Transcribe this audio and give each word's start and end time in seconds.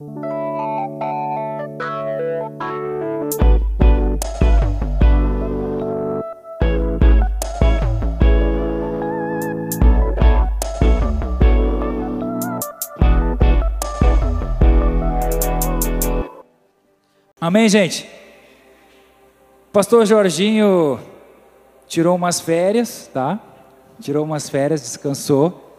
Amém, 0.00 0.10
gente? 17.68 18.08
Pastor 19.72 20.06
Jorginho 20.06 21.00
tirou 21.88 22.14
umas 22.14 22.40
férias, 22.40 23.10
tá? 23.12 23.40
Tirou 24.00 24.24
umas 24.24 24.48
férias, 24.48 24.80
descansou. 24.80 25.74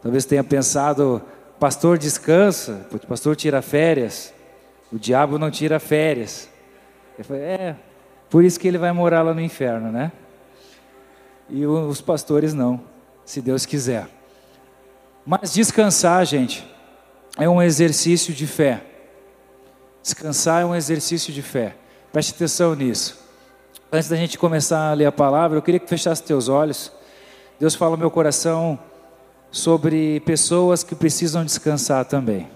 Talvez 0.00 0.24
tenha 0.24 0.44
pensado, 0.44 1.20
pastor 1.58 1.98
descansa, 1.98 2.86
o 2.92 2.98
pastor 3.06 3.36
tira 3.36 3.62
férias. 3.62 4.32
O 4.92 4.98
diabo 4.98 5.38
não 5.38 5.50
tira 5.50 5.80
férias. 5.80 6.48
Eu 7.18 7.24
falei, 7.24 7.42
é, 7.42 7.76
por 8.30 8.44
isso 8.44 8.58
que 8.58 8.68
ele 8.68 8.78
vai 8.78 8.92
morar 8.92 9.22
lá 9.22 9.34
no 9.34 9.40
inferno, 9.40 9.90
né? 9.90 10.12
E 11.48 11.64
os 11.66 12.00
pastores 12.00 12.52
não, 12.52 12.80
se 13.24 13.40
Deus 13.40 13.64
quiser. 13.64 14.08
Mas 15.24 15.52
descansar, 15.52 16.24
gente, 16.24 16.66
é 17.36 17.48
um 17.48 17.62
exercício 17.62 18.32
de 18.32 18.46
fé. 18.46 18.82
Descansar 20.02 20.62
é 20.62 20.64
um 20.64 20.74
exercício 20.74 21.32
de 21.32 21.42
fé. 21.42 21.74
Preste 22.12 22.32
atenção 22.34 22.74
nisso. 22.74 23.24
Antes 23.90 24.08
da 24.08 24.16
gente 24.16 24.38
começar 24.38 24.90
a 24.90 24.94
ler 24.94 25.06
a 25.06 25.12
palavra, 25.12 25.58
eu 25.58 25.62
queria 25.62 25.80
que 25.80 25.88
fechasse 25.88 26.22
teus 26.22 26.48
olhos. 26.48 26.92
Deus 27.58 27.74
fala 27.74 27.92
no 27.92 27.98
meu 27.98 28.10
coração 28.10 28.78
sobre 29.56 30.20
pessoas 30.20 30.84
que 30.84 30.94
precisam 30.94 31.42
descansar 31.42 32.04
também. 32.04 32.46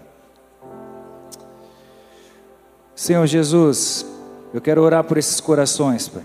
Senhor 2.95 3.27
Jesus, 3.27 4.05
eu 4.53 4.61
quero 4.61 4.83
orar 4.83 5.02
por 5.05 5.16
esses 5.16 5.41
corações, 5.41 6.09
Pai. 6.09 6.23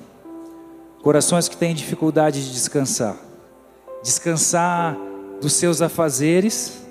Corações 1.02 1.48
que 1.48 1.56
têm 1.56 1.74
dificuldade 1.74 2.46
de 2.46 2.52
descansar. 2.52 3.16
Descansar 4.04 4.98
dos 5.40 5.54
seus 5.54 5.82
afazeres, 5.82 6.82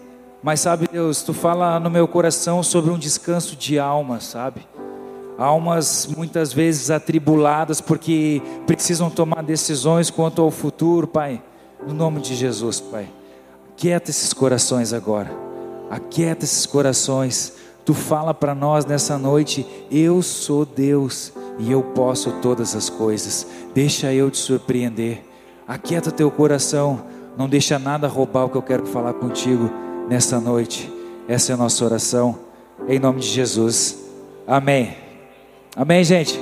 mas 0.42 0.60
sabe, 0.60 0.88
Deus, 0.90 1.22
tu 1.22 1.34
fala 1.34 1.78
no 1.78 1.90
meu 1.90 2.08
coração 2.08 2.62
sobre 2.62 2.90
um 2.90 2.98
descanso 2.98 3.54
de 3.54 3.78
alma, 3.78 4.18
sabe? 4.18 4.66
Almas 5.36 6.06
muitas 6.06 6.54
vezes 6.54 6.90
atribuladas 6.90 7.82
porque 7.82 8.40
precisam 8.66 9.10
tomar 9.10 9.42
decisões 9.42 10.08
quanto 10.08 10.40
ao 10.40 10.50
futuro, 10.50 11.06
Pai. 11.06 11.42
No 11.86 11.92
nome 11.92 12.22
de 12.22 12.34
Jesus, 12.34 12.80
Pai. 12.80 13.10
Aquieta 13.76 14.10
esses 14.10 14.32
corações 14.32 14.92
agora. 14.92 15.30
Aquieta 15.90 16.44
esses 16.44 16.64
corações. 16.64 17.54
Tu 17.84 17.92
fala 17.92 18.32
para 18.32 18.54
nós 18.54 18.86
nessa 18.86 19.18
noite: 19.18 19.66
Eu 19.90 20.22
sou 20.22 20.64
Deus 20.64 21.32
e 21.58 21.70
eu 21.70 21.82
posso 21.82 22.32
todas 22.40 22.74
as 22.76 22.88
coisas. 22.88 23.46
Deixa 23.74 24.12
eu 24.12 24.30
te 24.30 24.38
surpreender. 24.38 25.24
Aquieta 25.66 26.12
teu 26.12 26.30
coração. 26.30 27.04
Não 27.36 27.48
deixa 27.48 27.76
nada 27.76 28.06
roubar 28.06 28.44
o 28.44 28.48
que 28.48 28.56
eu 28.56 28.62
quero 28.62 28.86
falar 28.86 29.14
contigo 29.14 29.68
nessa 30.08 30.38
noite. 30.38 30.90
Essa 31.26 31.52
é 31.52 31.54
a 31.54 31.58
nossa 31.58 31.84
oração, 31.84 32.38
em 32.86 33.00
nome 33.00 33.20
de 33.20 33.26
Jesus. 33.26 33.98
Amém. 34.46 34.96
Amém, 35.74 36.04
gente? 36.04 36.38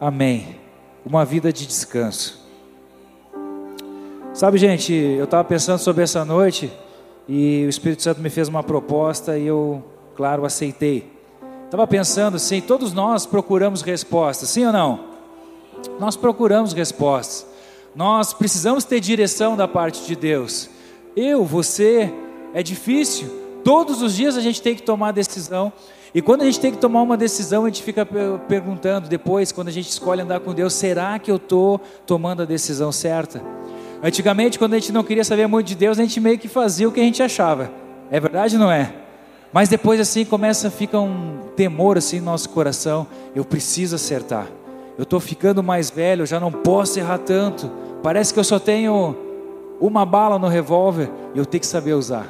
Amém. 0.00 0.56
Uma 1.04 1.24
vida 1.24 1.52
de 1.52 1.66
descanso. 1.66 2.39
Sabe, 4.40 4.56
gente, 4.56 4.90
eu 4.90 5.24
estava 5.24 5.44
pensando 5.44 5.78
sobre 5.80 6.02
essa 6.02 6.24
noite 6.24 6.72
e 7.28 7.62
o 7.66 7.68
Espírito 7.68 8.02
Santo 8.02 8.22
me 8.22 8.30
fez 8.30 8.48
uma 8.48 8.62
proposta 8.62 9.36
e 9.36 9.46
eu, 9.46 9.84
claro, 10.16 10.46
aceitei. 10.46 11.12
Estava 11.66 11.86
pensando 11.86 12.36
assim: 12.36 12.58
todos 12.62 12.94
nós 12.94 13.26
procuramos 13.26 13.82
respostas, 13.82 14.48
sim 14.48 14.64
ou 14.64 14.72
não? 14.72 15.00
Nós 15.98 16.16
procuramos 16.16 16.72
respostas. 16.72 17.46
Nós 17.94 18.32
precisamos 18.32 18.82
ter 18.82 18.98
direção 18.98 19.58
da 19.58 19.68
parte 19.68 20.06
de 20.06 20.16
Deus. 20.16 20.70
Eu, 21.14 21.44
você, 21.44 22.10
é 22.54 22.62
difícil. 22.62 23.28
Todos 23.62 24.00
os 24.00 24.14
dias 24.16 24.38
a 24.38 24.40
gente 24.40 24.62
tem 24.62 24.74
que 24.74 24.82
tomar 24.82 25.12
decisão. 25.12 25.70
E 26.14 26.22
quando 26.22 26.40
a 26.40 26.44
gente 26.46 26.60
tem 26.60 26.72
que 26.72 26.78
tomar 26.78 27.02
uma 27.02 27.18
decisão, 27.18 27.66
a 27.66 27.68
gente 27.68 27.82
fica 27.82 28.08
perguntando 28.48 29.06
depois, 29.06 29.52
quando 29.52 29.68
a 29.68 29.70
gente 29.70 29.90
escolhe 29.90 30.22
andar 30.22 30.40
com 30.40 30.54
Deus, 30.54 30.72
será 30.72 31.18
que 31.18 31.30
eu 31.30 31.36
estou 31.36 31.78
tomando 32.06 32.40
a 32.40 32.46
decisão 32.46 32.90
certa? 32.90 33.59
Antigamente, 34.02 34.58
quando 34.58 34.74
a 34.74 34.78
gente 34.78 34.92
não 34.92 35.04
queria 35.04 35.24
saber 35.24 35.46
muito 35.46 35.66
de 35.66 35.74
Deus, 35.74 35.98
a 35.98 36.02
gente 36.02 36.20
meio 36.20 36.38
que 36.38 36.48
fazia 36.48 36.88
o 36.88 36.92
que 36.92 37.00
a 37.00 37.02
gente 37.02 37.22
achava. 37.22 37.70
É 38.10 38.18
verdade 38.18 38.56
ou 38.56 38.62
não 38.62 38.70
é? 38.70 38.94
Mas 39.52 39.68
depois 39.68 40.00
assim 40.00 40.24
começa, 40.24 40.70
fica 40.70 40.98
um 40.98 41.50
temor 41.54 41.98
assim 41.98 42.18
no 42.18 42.26
nosso 42.26 42.48
coração. 42.48 43.06
Eu 43.34 43.44
preciso 43.44 43.96
acertar. 43.96 44.46
Eu 44.96 45.02
estou 45.02 45.20
ficando 45.20 45.62
mais 45.62 45.90
velho, 45.90 46.22
eu 46.22 46.26
já 46.26 46.40
não 46.40 46.50
posso 46.50 46.98
errar 46.98 47.18
tanto. 47.18 47.70
Parece 48.02 48.32
que 48.32 48.40
eu 48.40 48.44
só 48.44 48.58
tenho 48.58 49.16
uma 49.80 50.06
bala 50.06 50.38
no 50.38 50.48
revólver 50.48 51.10
e 51.34 51.38
eu 51.38 51.44
tenho 51.44 51.60
que 51.60 51.66
saber 51.66 51.92
usar. 51.92 52.26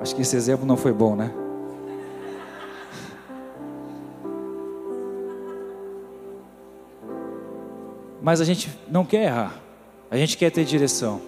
Acho 0.00 0.14
que 0.14 0.22
esse 0.22 0.36
exemplo 0.36 0.66
não 0.66 0.76
foi 0.76 0.92
bom, 0.92 1.14
né? 1.14 1.32
Mas 8.28 8.42
a 8.42 8.44
gente 8.44 8.68
não 8.90 9.06
quer 9.06 9.22
errar, 9.22 9.58
a 10.10 10.16
gente 10.18 10.36
quer 10.36 10.50
ter 10.50 10.62
direção. 10.62 11.18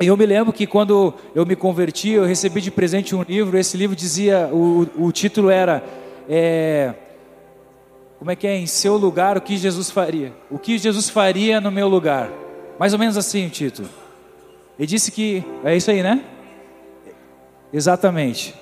E 0.00 0.06
eu 0.06 0.16
me 0.16 0.24
lembro 0.24 0.50
que 0.50 0.66
quando 0.66 1.12
eu 1.34 1.44
me 1.44 1.54
converti, 1.54 2.12
eu 2.12 2.24
recebi 2.24 2.62
de 2.62 2.70
presente 2.70 3.14
um 3.14 3.20
livro. 3.20 3.58
Esse 3.58 3.76
livro 3.76 3.94
dizia, 3.94 4.48
o, 4.50 4.88
o 4.96 5.12
título 5.12 5.50
era 5.50 5.84
é, 6.26 6.94
como 8.18 8.30
é 8.30 8.34
que 8.34 8.46
é? 8.46 8.56
Em 8.56 8.64
seu 8.64 8.96
lugar, 8.96 9.36
o 9.36 9.42
que 9.42 9.58
Jesus 9.58 9.90
faria? 9.90 10.32
O 10.50 10.58
que 10.58 10.78
Jesus 10.78 11.10
faria 11.10 11.60
no 11.60 11.70
meu 11.70 11.86
lugar? 11.86 12.30
Mais 12.78 12.94
ou 12.94 12.98
menos 12.98 13.18
assim 13.18 13.46
o 13.46 13.50
título. 13.50 13.90
Ele 14.78 14.86
disse 14.86 15.12
que. 15.12 15.44
É 15.62 15.76
isso 15.76 15.90
aí, 15.90 16.02
né? 16.02 16.24
Exatamente. 17.70 18.54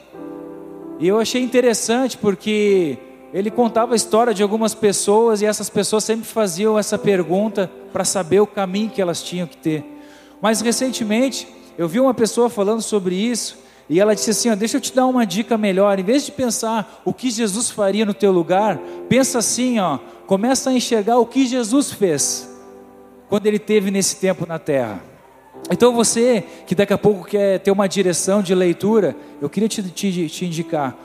E 0.99 1.07
eu 1.07 1.21
achei 1.21 1.41
interessante 1.41 2.19
porque 2.19 2.99
ele 3.37 3.51
contava 3.51 3.93
a 3.93 3.97
história 3.97 4.33
de 4.33 4.43
algumas 4.43 4.75
pessoas 4.75 5.43
e 5.43 5.45
essas 5.45 5.69
pessoas 5.69 6.05
sempre 6.05 6.25
faziam 6.25 6.79
essa 6.79 6.97
pergunta 6.97 7.71
para 7.93 8.03
saber 8.03 8.41
o 8.41 8.47
caminho 8.47 8.89
que 8.89 9.03
elas 9.03 9.23
tinham 9.23 9.47
que 9.47 9.59
ter. 9.59 9.85
Mas 10.41 10.63
recentemente 10.63 11.47
eu 11.77 11.87
vi 11.87 12.01
uma 12.01 12.15
pessoa 12.15 12.49
falando 12.49 12.81
sobre 12.81 13.15
isso 13.15 13.59
e 13.91 14.01
ela 14.01 14.15
disse 14.15 14.31
assim: 14.31 14.49
ó, 14.49 14.55
Deixa 14.55 14.79
eu 14.79 14.81
te 14.81 14.95
dar 14.95 15.05
uma 15.05 15.27
dica 15.27 15.59
melhor. 15.59 15.99
Em 15.99 16.03
vez 16.03 16.25
de 16.25 16.33
pensar 16.33 17.03
o 17.05 17.13
que 17.13 17.29
Jesus 17.29 17.69
faria 17.69 18.07
no 18.07 18.15
teu 18.15 18.33
lugar, 18.33 18.79
pensa 19.07 19.41
assim: 19.41 19.79
ó, 19.81 19.99
começa 20.27 20.71
a 20.71 20.73
enxergar 20.73 21.19
o 21.19 21.27
que 21.27 21.47
Jesus 21.47 21.93
fez 21.93 22.51
quando 23.29 23.45
ele 23.45 23.59
teve 23.59 23.91
nesse 23.91 24.17
tempo 24.17 24.47
na 24.47 24.59
terra. 24.59 25.05
Então 25.71 25.93
você 25.93 26.43
que 26.67 26.75
daqui 26.75 26.95
a 26.95 26.99
pouco 26.99 27.27
quer 27.27 27.61
ter 27.61 27.71
uma 27.71 27.87
direção 27.87 28.41
de 28.41 28.55
leitura, 28.55 29.15
eu 29.43 29.51
queria 29.51 29.69
te, 29.69 29.83
te, 29.83 30.27
te 30.27 30.47
indicar, 30.47 30.97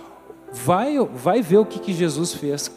vai, 0.52 0.98
vai 1.00 1.42
ver 1.42 1.58
o 1.58 1.66
que, 1.66 1.80
que 1.80 1.94
Jesus 1.94 2.34
fez. 2.34 2.72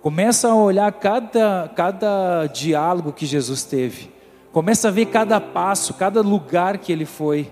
Começa 0.00 0.48
a 0.48 0.54
olhar 0.54 0.92
cada, 0.92 1.70
cada 1.74 2.46
diálogo 2.46 3.12
que 3.12 3.26
Jesus 3.26 3.64
teve. 3.64 4.10
Começa 4.52 4.88
a 4.88 4.90
ver 4.90 5.06
cada 5.06 5.40
passo, 5.40 5.94
cada 5.94 6.20
lugar 6.20 6.78
que 6.78 6.92
ele 6.92 7.04
foi. 7.04 7.50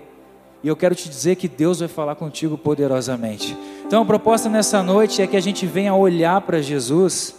E 0.63 0.67
eu 0.67 0.75
quero 0.75 0.95
te 0.95 1.07
dizer 1.07 1.35
que 1.35 1.47
Deus 1.47 1.79
vai 1.79 1.87
falar 1.87 2.15
contigo 2.15 2.57
poderosamente. 2.57 3.57
Então 3.85 4.01
a 4.01 4.05
proposta 4.05 4.49
nessa 4.49 4.81
noite 4.81 5.21
é 5.21 5.27
que 5.27 5.37
a 5.37 5.41
gente 5.41 5.65
venha 5.65 5.93
olhar 5.93 6.41
para 6.41 6.61
Jesus 6.61 7.35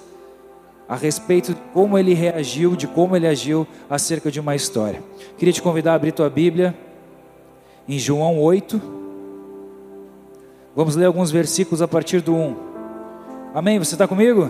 a 0.88 0.96
respeito 0.96 1.52
de 1.52 1.60
como 1.74 1.98
ele 1.98 2.14
reagiu, 2.14 2.74
de 2.74 2.86
como 2.86 3.14
ele 3.14 3.26
agiu 3.26 3.66
acerca 3.90 4.30
de 4.30 4.40
uma 4.40 4.54
história. 4.54 5.02
Queria 5.36 5.52
te 5.52 5.60
convidar 5.60 5.92
a 5.92 5.94
abrir 5.96 6.12
tua 6.12 6.30
Bíblia 6.30 6.74
em 7.86 7.98
João 7.98 8.40
8. 8.40 8.97
Vamos 10.78 10.94
ler 10.94 11.06
alguns 11.06 11.32
versículos 11.32 11.82
a 11.82 11.88
partir 11.88 12.20
do 12.20 12.36
1. 12.36 12.56
Amém? 13.52 13.80
Você 13.80 13.96
está 13.96 14.06
comigo? 14.06 14.48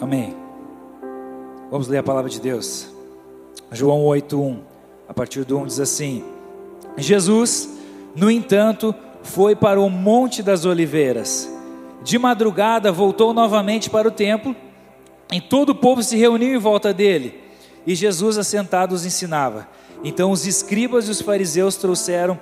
Amém. 0.00 0.34
Vamos 1.70 1.86
ler 1.86 1.98
a 1.98 2.02
palavra 2.02 2.28
de 2.28 2.40
Deus. 2.40 2.88
João 3.70 4.04
8, 4.04 4.36
1. 4.36 4.58
A 5.08 5.14
partir 5.14 5.44
do 5.44 5.58
1 5.58 5.66
diz 5.66 5.78
assim: 5.78 6.24
Jesus, 6.96 7.70
no 8.16 8.28
entanto, 8.28 8.92
foi 9.22 9.54
para 9.54 9.80
o 9.80 9.88
Monte 9.88 10.42
das 10.42 10.64
Oliveiras. 10.64 11.48
De 12.02 12.18
madrugada 12.18 12.90
voltou 12.90 13.32
novamente 13.32 13.90
para 13.90 14.08
o 14.08 14.10
templo, 14.10 14.56
e 15.32 15.40
todo 15.40 15.68
o 15.68 15.74
povo 15.76 16.02
se 16.02 16.16
reuniu 16.16 16.52
em 16.52 16.58
volta 16.58 16.92
dele, 16.92 17.45
e 17.86 17.94
Jesus 17.94 18.36
assentado 18.36 18.94
os 18.94 19.06
ensinava. 19.06 19.68
Então 20.02 20.30
os 20.30 20.46
escribas 20.46 21.08
e 21.08 21.10
os 21.10 21.20
fariseus 21.20 21.76
trouxeram 21.76 22.38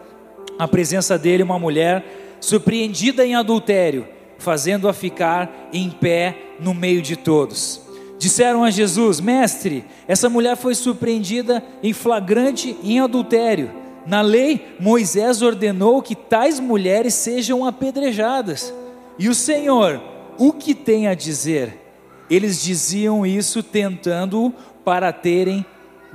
à 0.58 0.67
presença 0.67 1.19
dele 1.19 1.43
uma 1.43 1.58
mulher 1.58 2.37
surpreendida 2.41 3.25
em 3.25 3.35
adultério, 3.35 4.06
fazendo-a 4.38 4.93
ficar 4.93 5.69
em 5.73 5.91
pé 5.91 6.37
no 6.61 6.75
meio 6.75 7.00
de 7.00 7.17
todos. 7.17 7.81
disseram 8.19 8.64
a 8.64 8.70
Jesus: 8.70 9.20
Mestre, 9.20 9.85
essa 10.08 10.29
mulher 10.29 10.56
foi 10.56 10.75
surpreendida 10.75 11.62
em 11.82 11.93
flagrante 11.93 12.76
em 12.82 13.00
adultério. 13.00 13.70
Na 14.06 14.20
lei, 14.20 14.76
Moisés 14.79 15.41
ordenou 15.41 16.02
que 16.02 16.14
tais 16.14 16.61
mulheres 16.61 17.14
sejam 17.14 17.64
apedrejadas. 17.64 18.73
E 19.19 19.29
o 19.29 19.35
Senhor, 19.35 20.00
o 20.37 20.52
que 20.52 20.75
tem 20.75 21.06
a 21.06 21.14
dizer? 21.14 21.81
Eles 22.29 22.62
diziam 22.62 23.25
isso 23.25 23.62
tentando 23.62 24.52
para 24.84 25.12
terem 25.12 25.64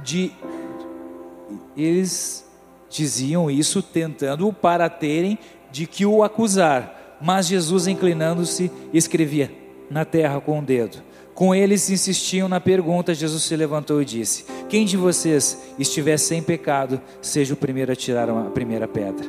de 0.03 0.31
eles 1.75 2.45
diziam 2.89 3.49
isso 3.49 3.81
tentando 3.81 4.51
para 4.51 4.89
terem 4.89 5.37
de 5.71 5.85
que 5.85 6.05
o 6.05 6.23
acusar. 6.23 7.17
Mas 7.21 7.47
Jesus 7.47 7.87
inclinando-se 7.87 8.71
escrevia 8.93 9.51
na 9.89 10.05
terra 10.05 10.39
com 10.39 10.59
o 10.59 10.61
dedo. 10.61 10.97
Com 11.33 11.55
eles 11.55 11.89
insistiam 11.89 12.49
na 12.49 12.59
pergunta, 12.59 13.13
Jesus 13.13 13.43
se 13.43 13.55
levantou 13.55 14.01
e 14.01 14.05
disse: 14.05 14.45
Quem 14.67 14.85
de 14.85 14.97
vocês 14.97 15.57
estiver 15.77 16.17
sem 16.17 16.41
pecado, 16.41 17.01
seja 17.21 17.53
o 17.53 17.57
primeiro 17.57 17.91
a 17.91 17.95
tirar 17.95 18.29
a 18.29 18.43
primeira 18.45 18.87
pedra. 18.87 19.25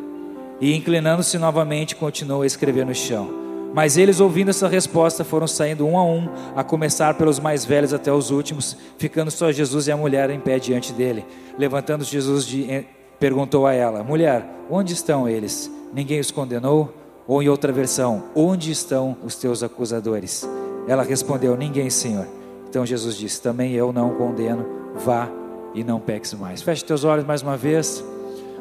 E 0.60 0.74
inclinando-se 0.74 1.38
novamente, 1.38 1.96
continuou 1.96 2.42
a 2.42 2.46
escrever 2.46 2.84
no 2.84 2.94
chão. 2.94 3.49
Mas 3.72 3.96
eles, 3.96 4.18
ouvindo 4.18 4.50
essa 4.50 4.66
resposta, 4.66 5.22
foram 5.22 5.46
saindo 5.46 5.86
um 5.86 5.96
a 5.96 6.04
um, 6.04 6.28
a 6.56 6.64
começar 6.64 7.14
pelos 7.14 7.38
mais 7.38 7.64
velhos 7.64 7.94
até 7.94 8.12
os 8.12 8.30
últimos, 8.30 8.76
ficando 8.98 9.30
só 9.30 9.52
Jesus 9.52 9.86
e 9.86 9.92
a 9.92 9.96
mulher 9.96 10.28
em 10.30 10.40
pé 10.40 10.58
diante 10.58 10.92
dele. 10.92 11.24
Levantando 11.56 12.04
Jesus, 12.04 12.44
de, 12.44 12.84
perguntou 13.18 13.66
a 13.66 13.72
ela: 13.72 14.02
Mulher, 14.02 14.44
onde 14.68 14.92
estão 14.92 15.28
eles? 15.28 15.70
Ninguém 15.92 16.20
os 16.20 16.30
condenou? 16.30 16.94
Ou 17.28 17.40
em 17.40 17.48
outra 17.48 17.70
versão, 17.70 18.24
onde 18.34 18.72
estão 18.72 19.16
os 19.22 19.36
teus 19.36 19.62
acusadores? 19.62 20.48
Ela 20.88 21.04
respondeu: 21.04 21.56
Ninguém, 21.56 21.88
Senhor. 21.90 22.26
Então 22.68 22.84
Jesus 22.84 23.16
disse: 23.16 23.40
Também 23.40 23.72
eu 23.72 23.92
não 23.92 24.16
condeno, 24.16 24.66
vá 24.96 25.28
e 25.74 25.84
não 25.84 26.00
peques 26.00 26.34
mais. 26.34 26.60
Feche 26.60 26.84
teus 26.84 27.04
olhos 27.04 27.24
mais 27.24 27.42
uma 27.42 27.56
vez. 27.56 28.02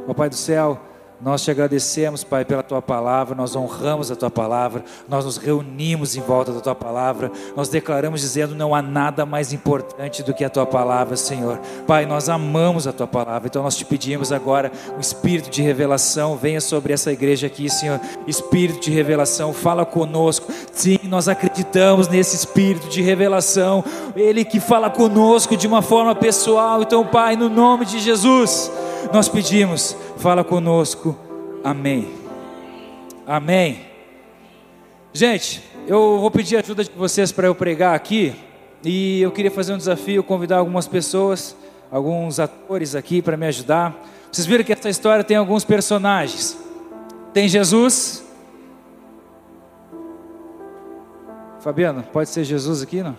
Ó 0.08 0.14
Pai 0.14 0.30
do 0.30 0.36
céu, 0.36 0.80
nós 1.21 1.44
te 1.44 1.51
agradecemos, 1.51 2.24
Pai, 2.24 2.45
pela 2.45 2.63
tua 2.63 2.81
palavra, 2.81 3.36
nós 3.36 3.54
honramos 3.54 4.10
a 4.10 4.16
tua 4.16 4.30
palavra, 4.30 4.86
nós 5.07 5.25
nos 5.25 5.36
reunimos 5.36 6.16
em 6.16 6.21
volta 6.21 6.54
da 6.54 6.62
tua 6.62 6.75
palavra, 6.75 7.30
nós 7.57 7.68
declaramos 7.68 8.21
dizendo: 8.21 8.56
não 8.56 8.74
há 8.74 8.81
nada 8.81 9.25
mais 9.25 9.51
importante 9.51 10.24
do 10.24 10.33
que 10.33 10.45
a 10.45 10.50
tua 10.50 10.66
palavra, 10.66 11.18
Senhor. 11.18 11.60
Pai, 11.86 12.06
nós 12.06 12.30
amamos 12.30 12.88
a 12.88 12.94
tua 12.94 13.07
palavra, 13.07 13.48
então 13.48 13.63
nós 13.63 13.75
te 13.75 13.83
pedimos 13.83 14.31
agora 14.31 14.71
um 14.95 15.00
espírito 15.00 15.50
de 15.50 15.62
revelação, 15.62 16.38
venha 16.38 16.62
sobre 16.62 16.94
essa 16.94 17.12
igreja 17.12 17.48
aqui, 17.48 17.69
Senhor. 17.69 18.00
Espírito 18.25 18.80
de 18.80 18.92
revelação, 18.92 19.51
fala 19.51 19.86
conosco. 19.86 20.50
Sim, 20.71 21.00
nós 21.04 21.27
acreditamos 21.27 22.07
nesse 22.07 22.36
espírito 22.36 22.88
de 22.88 23.01
revelação, 23.01 23.83
ele 24.16 24.45
que 24.45 24.62
fala 24.62 24.89
conosco 24.89 25.57
de 25.57 25.68
uma 25.68 25.81
forma 25.81 26.16
pessoal. 26.16 26.81
Então, 26.81 27.06
Pai, 27.06 27.36
no 27.36 27.50
nome 27.50 27.86
de 27.86 28.00
Jesus 28.00 28.71
nós 29.13 29.27
pedimos, 29.27 29.95
fala 30.19 30.44
conosco. 30.44 31.18
Amém. 31.63 32.13
Amém. 33.25 33.86
Gente, 35.13 35.63
eu 35.88 36.19
vou 36.19 36.30
pedir 36.30 36.57
ajuda 36.57 36.83
de 36.83 36.92
vocês 36.92 37.31
para 37.31 37.48
eu 37.48 37.56
pregar 37.56 37.95
aqui. 37.95 38.36
E 38.83 39.21
eu 39.21 39.31
queria 39.31 39.50
fazer 39.50 39.74
um 39.74 39.77
desafio, 39.77 40.24
convidar 40.24 40.57
algumas 40.57 40.88
pessoas, 40.88 41.56
alguns 41.89 42.39
atores 42.39 42.95
aqui 42.95 43.21
para 43.21 43.36
me 43.36 43.48
ajudar. 43.48 43.95
Vocês 44.31 44.45
viram 44.45 44.63
que 44.63 44.74
essa 44.74 44.89
história 44.89 45.24
tem 45.24 45.38
alguns 45.38 45.63
personagens. 45.63 46.57
Tem 47.33 47.48
Jesus. 47.48 48.24
Fabiano, 51.62 52.04
pode 52.04 52.30
ser 52.30 52.44
Jesus 52.44 52.81
aqui, 52.83 53.01
não? 53.01 53.18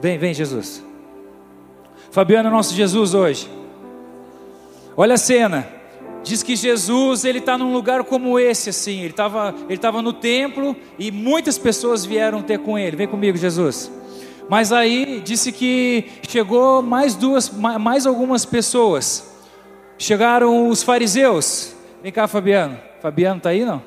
Vem, 0.00 0.18
vem, 0.18 0.32
Jesus. 0.32 0.82
Fabiano 2.10 2.48
é 2.48 2.52
nosso 2.52 2.74
Jesus 2.74 3.12
hoje. 3.14 3.59
Olha 5.00 5.14
a 5.14 5.16
cena. 5.16 5.66
Diz 6.22 6.42
que 6.42 6.54
Jesus 6.54 7.24
ele 7.24 7.38
está 7.38 7.56
num 7.56 7.72
lugar 7.72 8.04
como 8.04 8.38
esse 8.38 8.68
assim. 8.68 8.98
Ele 8.98 9.08
estava 9.08 9.54
ele 9.66 9.78
tava 9.78 10.02
no 10.02 10.12
templo 10.12 10.76
e 10.98 11.10
muitas 11.10 11.56
pessoas 11.56 12.04
vieram 12.04 12.42
ter 12.42 12.58
com 12.58 12.78
ele. 12.78 12.96
Vem 12.96 13.08
comigo, 13.08 13.38
Jesus. 13.38 13.90
Mas 14.46 14.74
aí 14.74 15.22
disse 15.24 15.52
que 15.52 16.04
chegou 16.28 16.82
mais 16.82 17.14
duas, 17.14 17.48
mais 17.48 18.04
algumas 18.04 18.44
pessoas. 18.44 19.34
Chegaram 19.96 20.68
os 20.68 20.82
fariseus. 20.82 21.74
Vem 22.02 22.12
cá, 22.12 22.28
Fabiano. 22.28 22.78
Fabiano 23.00 23.38
está 23.38 23.48
aí 23.48 23.64
não? 23.64 23.82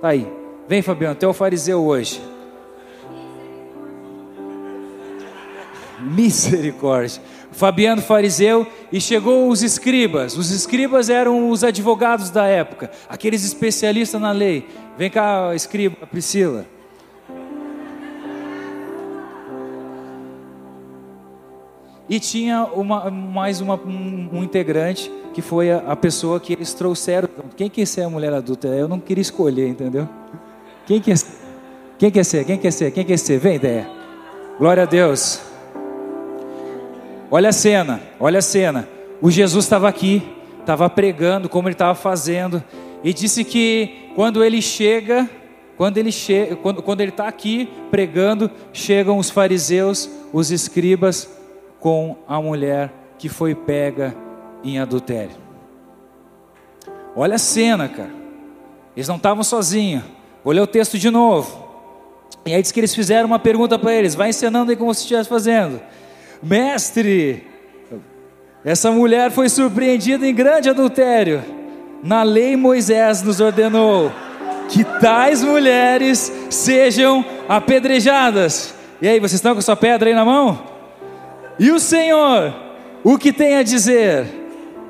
Tá 0.00 0.10
aí. 0.10 0.32
Vem, 0.68 0.80
Fabiano. 0.80 1.16
Tu 1.16 1.26
é 1.26 1.28
o 1.28 1.32
fariseu 1.32 1.82
hoje. 1.84 2.22
Misericórdia. 5.98 7.20
Fabiano 7.52 8.02
fariseu 8.02 8.66
e 8.90 9.00
chegou 9.00 9.48
os 9.48 9.62
escribas. 9.62 10.36
Os 10.36 10.50
escribas 10.50 11.08
eram 11.08 11.50
os 11.50 11.62
advogados 11.62 12.30
da 12.30 12.46
época, 12.46 12.90
aqueles 13.08 13.44
especialistas 13.44 14.20
na 14.20 14.32
lei. 14.32 14.66
Vem 14.98 15.10
cá, 15.10 15.54
escriba, 15.54 16.06
Priscila. 16.06 16.66
E 22.08 22.20
tinha 22.20 22.64
uma, 22.64 23.10
mais 23.10 23.60
uma, 23.60 23.76
um, 23.76 24.28
um, 24.32 24.42
integrante 24.42 25.10
que 25.32 25.40
foi 25.40 25.70
a, 25.70 25.78
a, 25.78 25.96
pessoa 25.96 26.38
que 26.38 26.52
eles 26.52 26.74
trouxeram. 26.74 27.28
Quem 27.56 27.70
quer 27.70 27.86
ser 27.86 28.02
a 28.02 28.10
mulher 28.10 28.32
adulta? 28.34 28.68
Eu 28.68 28.86
não 28.86 29.00
queria 29.00 29.22
escolher, 29.22 29.68
entendeu? 29.68 30.06
Quem 30.84 31.00
quer, 31.00 31.16
quem 31.98 32.10
quer 32.10 32.24
ser? 32.24 32.44
Quem 32.44 32.58
quer 32.58 32.70
ser? 32.70 32.90
Quem 32.90 33.04
quer 33.04 33.18
ser? 33.18 33.38
Vem, 33.38 33.54
ideia. 33.54 33.88
Glória 34.58 34.82
a 34.82 34.86
Deus. 34.86 35.51
Olha 37.34 37.48
a 37.48 37.52
cena, 37.52 37.98
olha 38.20 38.40
a 38.40 38.42
cena. 38.42 38.86
O 39.18 39.30
Jesus 39.30 39.64
estava 39.64 39.88
aqui, 39.88 40.22
estava 40.60 40.90
pregando 40.90 41.48
como 41.48 41.66
ele 41.66 41.74
estava 41.74 41.94
fazendo, 41.94 42.62
e 43.02 43.14
disse 43.14 43.42
que 43.42 44.10
quando 44.14 44.44
ele 44.44 44.60
chega, 44.60 45.30
quando 45.78 45.96
ele 45.96 46.12
chega, 46.12 46.56
quando, 46.56 46.82
quando 46.82 47.00
ele 47.00 47.10
está 47.10 47.26
aqui 47.26 47.70
pregando, 47.90 48.50
chegam 48.70 49.16
os 49.16 49.30
fariseus, 49.30 50.10
os 50.30 50.50
escribas, 50.50 51.26
com 51.80 52.18
a 52.28 52.38
mulher 52.38 52.92
que 53.16 53.30
foi 53.30 53.54
pega 53.54 54.14
em 54.62 54.78
adultério. 54.78 55.34
Olha 57.16 57.36
a 57.36 57.38
cena, 57.38 57.88
cara. 57.88 58.12
Eles 58.94 59.08
não 59.08 59.16
estavam 59.16 59.42
sozinhos. 59.42 60.04
Vou 60.44 60.52
ler 60.52 60.60
o 60.60 60.66
texto 60.66 60.98
de 60.98 61.08
novo. 61.08 61.66
E 62.44 62.52
aí 62.52 62.60
diz 62.60 62.70
que 62.70 62.80
eles 62.80 62.94
fizeram 62.94 63.26
uma 63.26 63.38
pergunta 63.38 63.78
para 63.78 63.94
eles: 63.94 64.14
vai 64.14 64.28
ensinando 64.28 64.70
aí 64.70 64.76
como 64.76 64.92
você 64.92 65.00
estivesse 65.00 65.30
fazendo. 65.30 65.80
Mestre, 66.42 67.46
essa 68.64 68.90
mulher 68.90 69.30
foi 69.30 69.48
surpreendida 69.48 70.26
em 70.26 70.34
grande 70.34 70.68
adultério. 70.68 71.42
Na 72.02 72.22
lei, 72.22 72.56
Moisés 72.56 73.22
nos 73.22 73.40
ordenou 73.40 74.10
que 74.68 74.84
tais 74.84 75.42
mulheres 75.42 76.32
sejam 76.50 77.24
apedrejadas. 77.48 78.74
E 79.00 79.08
aí, 79.08 79.20
vocês 79.20 79.34
estão 79.34 79.54
com 79.54 79.60
sua 79.60 79.76
pedra 79.76 80.08
aí 80.08 80.14
na 80.14 80.24
mão? 80.24 80.62
E 81.58 81.70
o 81.70 81.78
Senhor, 81.78 82.54
o 83.04 83.18
que 83.18 83.32
tem 83.32 83.56
a 83.56 83.62
dizer? 83.62 84.26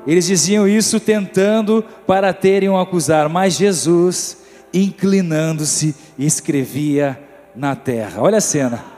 Eles 0.07 0.25
diziam 0.25 0.67
isso 0.67 0.99
tentando 0.99 1.83
para 2.05 2.33
terem 2.33 2.69
um 2.69 2.77
acusar, 2.77 3.29
mas 3.29 3.55
Jesus, 3.55 4.37
inclinando-se, 4.73 5.95
escrevia 6.17 7.19
na 7.55 7.75
terra. 7.75 8.21
Olha 8.21 8.37
a 8.37 8.41
cena. 8.41 8.92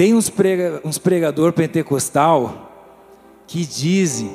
Tem 0.00 0.14
uns, 0.14 0.30
prega, 0.30 0.80
uns 0.82 0.96
pregador 0.96 1.52
pentecostal 1.52 2.72
que 3.46 3.66
dizem 3.66 4.30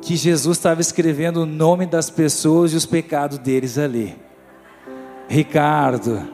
que 0.00 0.16
Jesus 0.16 0.56
estava 0.56 0.80
escrevendo 0.80 1.42
o 1.42 1.46
nome 1.46 1.84
das 1.84 2.08
pessoas 2.08 2.72
e 2.72 2.76
os 2.76 2.86
pecados 2.86 3.36
deles 3.36 3.76
ali. 3.76 4.16
Ricardo, 5.28 6.26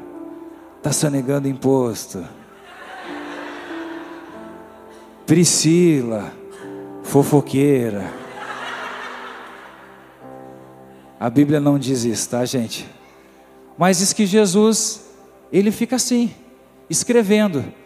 está 0.76 0.92
sonegando 0.92 1.48
imposto. 1.48 2.24
Priscila, 5.26 6.32
fofoqueira. 7.02 8.08
A 11.18 11.28
Bíblia 11.28 11.58
não 11.58 11.76
diz 11.76 12.04
isso, 12.04 12.30
tá, 12.30 12.44
gente? 12.44 12.88
Mas 13.76 13.98
diz 13.98 14.12
que 14.12 14.26
Jesus, 14.26 15.10
ele 15.52 15.72
fica 15.72 15.96
assim, 15.96 16.32
escrevendo. 16.88 17.79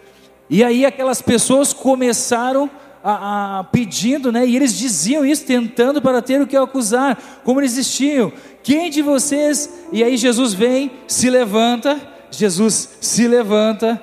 E 0.49 0.63
aí 0.63 0.85
aquelas 0.85 1.23
pessoas 1.23 1.73
começaram 1.73 2.71
a, 3.03 3.59
a, 3.59 3.65
pedindo, 3.65 4.33
né? 4.33 4.47
E 4.47 4.57
eles 4.57 4.77
diziam 4.77 5.25
isso, 5.25 5.45
tentando 5.45 6.01
para 6.01 6.23
ter 6.23 6.41
o 6.41 6.47
que 6.47 6.57
acusar, 6.57 7.43
como 7.45 7.61
eles 7.61 7.73
existiam. 7.73 8.33
Quem 8.63 8.91
de 8.91 9.03
vocês? 9.03 9.69
E 9.93 10.03
aí 10.03 10.17
Jesus 10.17 10.55
vem, 10.55 10.91
se 11.07 11.29
levanta, 11.29 12.01
Jesus 12.31 12.97
se 13.01 13.29
levanta 13.29 14.03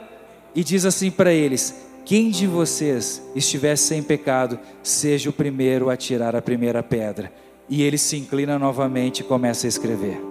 e 0.54 0.64
diz 0.64 0.86
assim 0.86 1.10
para 1.10 1.34
eles: 1.34 1.76
Quem 2.06 2.30
de 2.30 2.46
vocês 2.46 3.22
estivesse 3.36 3.88
sem 3.88 4.04
pecado, 4.04 4.60
seja 4.84 5.30
o 5.30 5.34
primeiro 5.34 5.90
a 5.90 5.98
tirar 5.98 6.36
a 6.36 6.42
primeira 6.42 6.84
pedra. 6.84 7.32
E 7.68 7.82
ele 7.82 7.98
se 7.98 8.18
inclina 8.18 8.60
novamente 8.60 9.20
e 9.20 9.24
começa 9.24 9.66
a 9.66 9.70
escrever. 9.70 10.22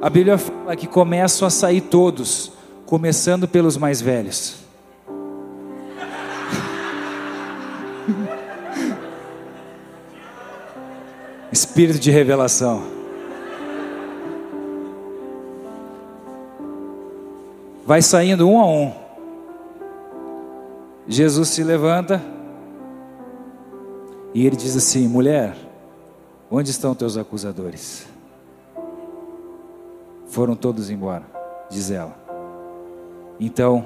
A 0.00 0.10
Bíblia 0.10 0.36
fala 0.38 0.74
que 0.74 0.86
começam 0.88 1.46
a 1.46 1.50
sair 1.50 1.82
todos 1.82 2.52
começando 2.92 3.48
pelos 3.48 3.78
mais 3.78 4.02
velhos. 4.02 4.58
Espírito 11.50 11.98
de 11.98 12.10
revelação. 12.10 12.82
Vai 17.86 18.02
saindo 18.02 18.46
um 18.46 18.60
a 18.60 18.66
um. 18.66 18.92
Jesus 21.08 21.48
se 21.48 21.64
levanta 21.64 22.22
e 24.34 24.46
ele 24.46 24.54
diz 24.54 24.76
assim: 24.76 25.08
mulher, 25.08 25.56
onde 26.50 26.70
estão 26.70 26.94
teus 26.94 27.16
acusadores? 27.16 28.06
Foram 30.28 30.54
todos 30.54 30.90
embora, 30.90 31.24
diz 31.70 31.90
ela. 31.90 32.21
Então, 33.44 33.84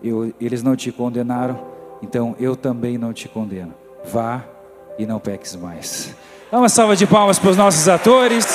eu, 0.00 0.32
eles 0.40 0.62
não 0.62 0.76
te 0.76 0.92
condenaram, 0.92 1.60
então 2.00 2.36
eu 2.38 2.54
também 2.54 2.96
não 2.96 3.12
te 3.12 3.28
condeno. 3.28 3.74
Vá 4.04 4.44
e 4.96 5.04
não 5.04 5.18
peques 5.18 5.56
mais. 5.56 6.14
Dá 6.52 6.58
uma 6.60 6.68
salva 6.68 6.94
de 6.94 7.04
palmas 7.04 7.36
para 7.36 7.50
os 7.50 7.56
nossos 7.56 7.88
atores. 7.88 8.46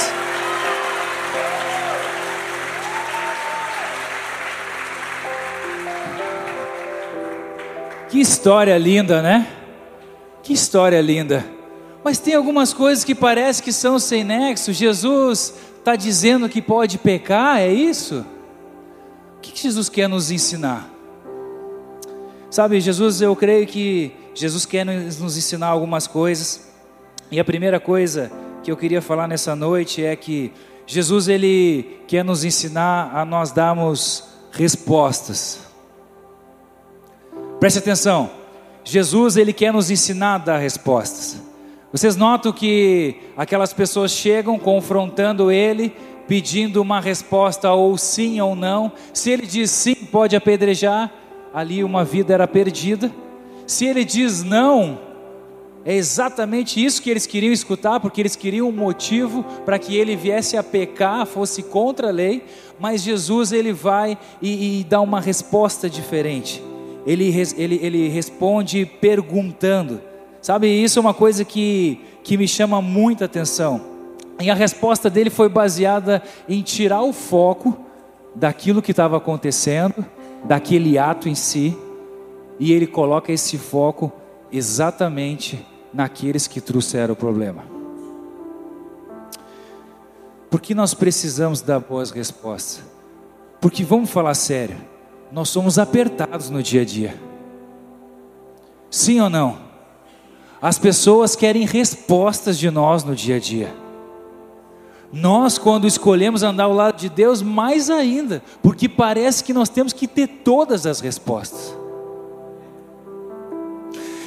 Que 8.08 8.22
história 8.22 8.78
linda, 8.78 9.22
né? 9.22 9.50
Que 10.42 10.54
história 10.54 11.02
linda. 11.02 11.46
Mas 12.06 12.20
tem 12.20 12.36
algumas 12.36 12.72
coisas 12.72 13.04
que 13.04 13.14
parece 13.14 13.62
que 13.62 13.74
são 13.74 14.00
sem 14.00 14.24
nexo. 14.24 14.72
Jesus 14.72 15.54
está 15.78 15.98
dizendo 15.98 16.48
que 16.48 16.62
pode 16.62 16.98
pecar, 16.98 17.60
é 17.60 17.68
isso? 17.68 18.26
Que 19.52 19.64
Jesus 19.64 19.90
quer 19.90 20.08
nos 20.08 20.32
ensinar? 20.32 20.90
Sabe, 22.50 22.80
Jesus, 22.80 23.22
eu 23.22 23.36
creio 23.36 23.68
que 23.68 24.12
Jesus 24.34 24.66
quer 24.66 24.86
nos 24.86 25.38
ensinar 25.38 25.68
algumas 25.68 26.08
coisas. 26.08 26.68
E 27.30 27.40
a 27.40 27.46
primeira 27.46 27.80
coisa 27.80 28.32
que 28.64 28.72
eu 28.72 28.78
queria 28.78 29.02
falar 29.02 29.28
nessa 29.28 29.56
noite 29.56 30.04
é 30.04 30.16
que 30.16 30.52
Jesus 30.86 31.28
ele 31.28 32.00
quer 32.08 32.24
nos 32.24 32.44
ensinar 32.44 33.12
a 33.14 33.26
nós 33.26 33.52
darmos 33.52 34.24
respostas. 34.52 35.60
Preste 37.60 37.80
atenção. 37.80 38.30
Jesus 38.84 39.36
ele 39.36 39.52
quer 39.52 39.74
nos 39.74 39.92
ensinar 39.92 40.36
a 40.36 40.38
dar 40.38 40.58
respostas. 40.58 41.42
Vocês 41.92 42.16
notam 42.16 42.54
que 42.54 43.16
aquelas 43.36 43.74
pessoas 43.74 44.12
chegam 44.12 44.58
confrontando 44.58 45.52
ele, 45.52 45.94
pedindo 46.28 46.82
uma 46.82 47.00
resposta 47.00 47.72
ou 47.72 47.98
sim 47.98 48.40
ou 48.42 48.56
não. 48.56 48.92
Se 49.14 49.32
ele 49.32 49.48
diz 49.48 49.72
sim, 49.72 49.96
pode 49.96 50.36
apedrejar, 50.36 51.12
ali 51.54 51.84
uma 51.84 52.04
vida 52.04 52.34
era 52.34 52.48
perdida. 52.48 53.12
Se 53.66 53.86
ele 53.86 54.06
diz 54.06 54.44
não, 54.44 55.00
é 55.86 55.96
exatamente 55.96 56.84
isso 56.84 57.02
que 57.02 57.10
eles 57.10 57.26
queriam 57.26 57.54
escutar, 57.54 58.00
porque 58.00 58.22
eles 58.22 58.36
queriam 58.36 58.68
um 58.68 58.74
motivo 58.74 59.44
para 59.66 59.80
que 59.80 59.96
ele 59.96 60.16
viesse 60.16 60.58
a 60.58 60.64
pecar, 60.64 61.26
fosse 61.26 61.64
contra 61.64 62.10
a 62.10 62.12
lei, 62.12 62.44
mas 62.78 63.02
Jesus 63.02 63.52
ele 63.52 63.72
vai 63.72 64.18
e, 64.42 64.82
e 64.82 64.84
dá 64.84 65.00
uma 65.00 65.22
resposta 65.22 65.90
diferente. 65.90 66.62
Ele, 67.06 67.34
ele, 67.58 67.80
ele 67.82 68.10
responde 68.10 68.86
perguntando. 68.86 70.02
Sabe, 70.42 70.68
isso 70.68 71.00
é 71.00 71.02
uma 71.02 71.14
coisa 71.14 71.46
que, 71.46 72.02
que 72.22 72.38
me 72.38 72.48
chama 72.48 72.82
muita 72.82 73.26
atenção. 73.26 73.97
E 74.40 74.50
a 74.50 74.54
resposta 74.54 75.10
dele 75.10 75.30
foi 75.30 75.50
baseada 75.50 76.22
em 76.48 76.62
tirar 76.62 77.02
o 77.02 77.12
foco 77.12 77.78
daquilo 78.36 78.82
que 78.82 78.92
estava 78.92 79.18
acontecendo, 79.18 80.06
daquele 80.44 80.98
ato 80.98 81.28
em 81.28 81.34
si, 81.34 81.76
e 82.60 82.72
ele 82.72 82.86
coloca 82.86 83.32
esse 83.32 83.58
foco 83.58 84.12
exatamente 84.52 85.66
naqueles 85.94 86.48
que 86.48 86.62
trouxeram 86.62 87.14
o 87.14 87.18
problema. 87.18 87.64
Por 90.50 90.62
que 90.62 90.74
nós 90.74 90.94
precisamos 90.94 91.62
dar 91.62 91.80
boas 91.80 92.12
respostas? 92.12 92.84
Porque 93.60 93.84
vamos 93.84 94.10
falar 94.10 94.36
sério, 94.36 94.78
nós 95.32 95.50
somos 95.50 95.80
apertados 95.80 96.50
no 96.50 96.62
dia 96.62 96.82
a 96.84 96.86
dia. 96.86 97.20
Sim 98.90 99.20
ou 99.20 99.30
não? 99.30 99.58
As 100.62 100.80
pessoas 100.80 101.36
querem 101.36 101.66
respostas 101.66 102.58
de 102.58 102.70
nós 102.72 103.04
no 103.04 103.16
dia 103.16 103.36
a 103.36 103.40
dia. 103.40 103.87
Nós, 105.12 105.58
quando 105.58 105.88
escolhemos 105.88 106.44
andar 106.44 106.66
ao 106.66 106.74
lado 106.74 106.98
de 106.98 107.10
Deus, 107.10 107.42
mais 107.42 107.90
ainda, 107.90 108.44
porque 108.62 108.90
parece 108.90 109.44
que 109.44 109.54
nós 109.54 109.70
temos 109.70 109.94
que 109.94 110.08
ter 110.08 110.28
todas 110.28 110.86
as 110.86 111.00
respostas. 111.00 111.76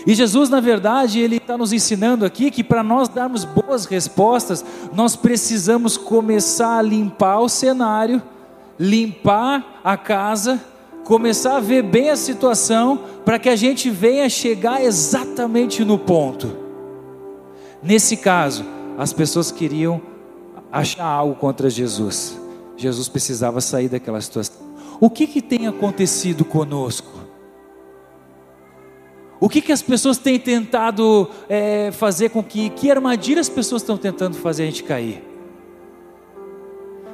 E 0.06 0.14
Jesus, 0.14 0.48
na 0.48 0.60
verdade, 0.60 1.20
ele 1.20 1.36
está 1.36 1.58
nos 1.58 1.72
ensinando 1.72 2.24
aqui 2.24 2.50
que 2.50 2.64
para 2.64 2.82
nós 2.82 3.08
darmos 3.08 3.44
boas 3.44 3.84
respostas, 3.84 4.64
nós 4.94 5.14
precisamos 5.14 5.98
começar 5.98 6.78
a 6.78 6.82
limpar 6.82 7.40
o 7.40 7.48
cenário, 7.48 8.22
limpar 8.78 9.80
a 9.84 9.98
casa, 9.98 10.58
começar 11.04 11.56
a 11.56 11.60
ver 11.60 11.82
bem 11.82 12.08
a 12.08 12.16
situação, 12.16 13.00
para 13.26 13.38
que 13.38 13.50
a 13.50 13.56
gente 13.56 13.90
venha 13.90 14.28
chegar 14.30 14.82
exatamente 14.82 15.84
no 15.84 15.98
ponto. 15.98 16.56
Nesse 17.82 18.16
caso, 18.16 18.64
as 18.96 19.12
pessoas 19.12 19.52
queriam 19.52 20.00
achar 20.72 21.06
algo 21.06 21.34
contra 21.34 21.68
Jesus. 21.68 22.38
Jesus 22.76 23.08
precisava 23.08 23.60
sair 23.60 23.88
daquela 23.88 24.20
situação. 24.20 24.56
O 25.00 25.08
que, 25.08 25.26
que 25.26 25.40
tem 25.40 25.66
acontecido 25.66 26.44
conosco? 26.44 27.20
O 29.40 29.48
que, 29.48 29.62
que 29.62 29.72
as 29.72 29.80
pessoas 29.80 30.18
têm 30.18 30.38
tentado 30.38 31.28
é, 31.48 31.90
fazer 31.92 32.28
com 32.28 32.42
que, 32.42 32.68
que 32.70 32.90
armadilha 32.90 33.40
as 33.40 33.48
pessoas 33.48 33.80
estão 33.80 33.96
tentando 33.96 34.36
fazer 34.36 34.64
a 34.64 34.66
gente 34.66 34.84
cair? 34.84 35.24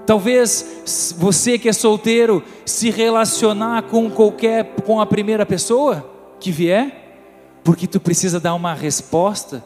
Talvez 0.05 1.15
você 1.17 1.59
que 1.59 1.69
é 1.69 1.73
solteiro 1.73 2.43
se 2.65 2.91
relacionar 2.91 3.83
com 3.83 4.11
qualquer, 4.11 4.65
com 4.85 5.01
a 5.01 5.07
primeira 5.07 5.47
pessoa 5.47 6.09
que 6.41 6.51
vier, 6.51 7.61
porque 7.63 7.87
tu 7.87 8.01
precisa 8.01 8.39
dar 8.39 8.55
uma 8.55 8.75
resposta 8.75 9.65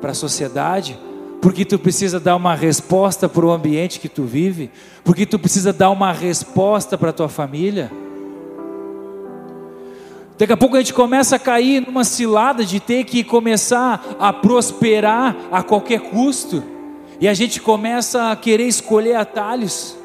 para 0.00 0.10
a 0.10 0.14
sociedade, 0.14 0.98
porque 1.42 1.64
tu 1.64 1.76
precisa 1.76 2.20
dar 2.20 2.36
uma 2.36 2.54
resposta 2.54 3.28
para 3.28 3.44
o 3.44 3.50
ambiente 3.50 3.98
que 3.98 4.08
tu 4.08 4.22
vive, 4.22 4.70
porque 5.02 5.26
tu 5.26 5.40
precisa 5.40 5.72
dar 5.72 5.90
uma 5.90 6.12
resposta 6.12 6.96
para 6.96 7.10
a 7.10 7.12
tua 7.12 7.28
família. 7.28 7.90
Daqui 10.38 10.52
a 10.52 10.56
pouco 10.56 10.76
a 10.76 10.78
gente 10.78 10.94
começa 10.94 11.34
a 11.34 11.40
cair 11.40 11.84
numa 11.84 12.04
cilada 12.04 12.64
de 12.64 12.78
ter 12.78 13.02
que 13.02 13.24
começar 13.24 14.16
a 14.20 14.32
prosperar 14.32 15.36
a 15.50 15.64
qualquer 15.64 16.00
custo, 16.00 16.62
e 17.20 17.26
a 17.26 17.34
gente 17.34 17.60
começa 17.60 18.30
a 18.30 18.36
querer 18.36 18.68
escolher 18.68 19.16
atalhos, 19.16 19.96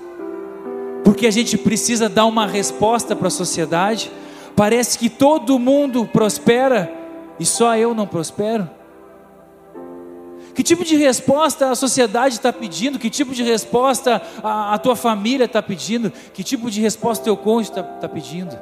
porque 1.03 1.27
a 1.27 1.31
gente 1.31 1.55
precisa 1.55 2.09
dar 2.09 2.25
uma 2.25 2.47
resposta 2.47 3.15
para 3.15 3.27
a 3.27 3.31
sociedade. 3.31 4.11
Parece 4.55 4.97
que 4.97 5.07
todo 5.07 5.59
mundo 5.59 6.03
prospera 6.05 6.91
e 7.39 7.45
só 7.45 7.77
eu 7.77 7.93
não 7.93 8.07
prospero. 8.07 8.67
Que 10.57 10.63
tipo 10.63 10.83
de 10.83 10.95
resposta 10.95 11.69
a 11.69 11.75
sociedade 11.75 12.33
está 12.33 12.51
pedindo? 12.51 12.97
Que 12.97 13.11
tipo 13.11 13.31
de 13.31 13.43
resposta 13.43 14.19
a, 14.41 14.73
a 14.73 14.77
tua 14.79 14.95
família 14.95 15.45
está 15.45 15.61
pedindo? 15.61 16.11
Que 16.33 16.43
tipo 16.43 16.71
de 16.71 16.81
resposta 16.81 17.23
teu 17.23 17.37
cônjuge 17.37 17.69
está 17.69 17.83
tá 17.83 18.09
pedindo? 18.09 18.57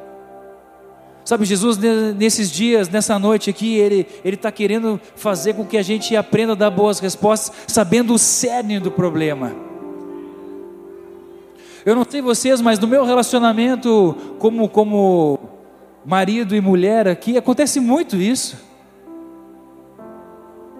Sabe, 1.23 1.45
Jesus, 1.45 1.77
nesses 2.17 2.51
dias, 2.51 2.89
nessa 2.89 3.17
noite 3.17 3.49
aqui, 3.49 3.77
Ele 3.77 4.05
está 4.25 4.51
querendo 4.51 4.99
fazer 5.15 5.53
com 5.53 5.65
que 5.65 5.77
a 5.77 5.81
gente 5.81 6.17
aprenda 6.17 6.51
a 6.51 6.55
dar 6.57 6.69
boas 6.69 6.99
respostas, 6.99 7.55
sabendo 7.65 8.13
o 8.13 8.19
cerne 8.19 8.77
do 8.77 8.91
problema. 8.91 9.55
Eu 11.85 11.95
não 11.95 12.05
sei 12.07 12.21
vocês, 12.21 12.59
mas 12.59 12.77
no 12.77 12.89
meu 12.89 13.05
relacionamento 13.05 14.35
como, 14.37 14.67
como 14.67 15.39
marido 16.05 16.57
e 16.57 16.59
mulher 16.59 17.07
aqui, 17.07 17.37
acontece 17.37 17.79
muito 17.79 18.17
isso. 18.17 18.74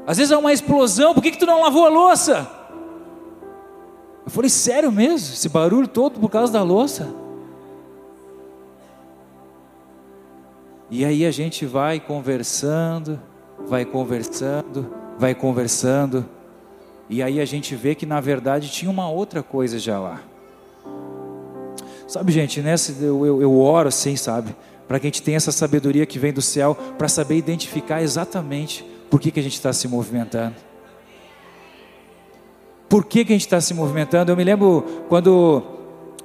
Às 0.07 0.17
vezes 0.17 0.31
é 0.31 0.38
uma 0.38 0.53
explosão, 0.53 1.13
por 1.13 1.24
que, 1.24 1.31
que 1.31 1.38
tu 1.38 1.45
não 1.45 1.62
lavou 1.62 1.85
a 1.85 1.89
louça? 1.89 2.47
Eu 4.24 4.31
falei, 4.31 4.50
sério 4.50 4.91
mesmo? 4.91 5.33
Esse 5.33 5.50
barulho 5.50 5.88
todo 5.88 6.19
por 6.19 6.29
causa 6.29 6.53
da 6.53 6.62
louça? 6.62 7.13
E 10.89 11.03
aí 11.03 11.25
a 11.25 11.31
gente 11.31 11.65
vai 11.65 12.00
conversando, 12.00 13.19
vai 13.67 13.83
conversando, 13.83 14.93
vai 15.17 15.33
conversando, 15.33 16.25
e 17.09 17.24
aí 17.24 17.39
a 17.39 17.45
gente 17.45 17.75
vê 17.75 17.95
que 17.95 18.05
na 18.05 18.19
verdade 18.19 18.69
tinha 18.69 18.89
uma 18.89 19.09
outra 19.09 19.41
coisa 19.41 19.79
já 19.79 20.00
lá. 20.00 20.21
Sabe, 22.07 22.31
gente, 22.31 22.62
nessa 22.62 22.91
eu, 23.03 23.25
eu, 23.25 23.41
eu 23.41 23.59
oro 23.59 23.89
assim, 23.89 24.15
sabe? 24.15 24.55
Para 24.88 25.00
que 25.00 25.07
a 25.07 25.09
gente 25.09 25.24
tenha 25.24 25.38
essa 25.38 25.51
sabedoria 25.51 26.05
que 26.05 26.19
vem 26.19 26.31
do 26.31 26.41
céu, 26.41 26.77
para 26.97 27.07
saber 27.07 27.35
identificar 27.35 28.03
exatamente 28.03 28.85
por 29.09 29.19
que, 29.19 29.31
que 29.31 29.39
a 29.39 29.43
gente 29.43 29.53
está 29.53 29.71
se 29.74 29.88
movimentando. 29.88 30.55
Por 32.88 33.05
que, 33.05 33.25
que 33.25 33.33
a 33.33 33.35
gente 33.35 33.45
está 33.45 33.59
se 33.59 33.74
movimentando? 33.74 34.31
Eu 34.31 34.38
me 34.38 34.43
lembro 34.43 35.05
quando 35.09 35.63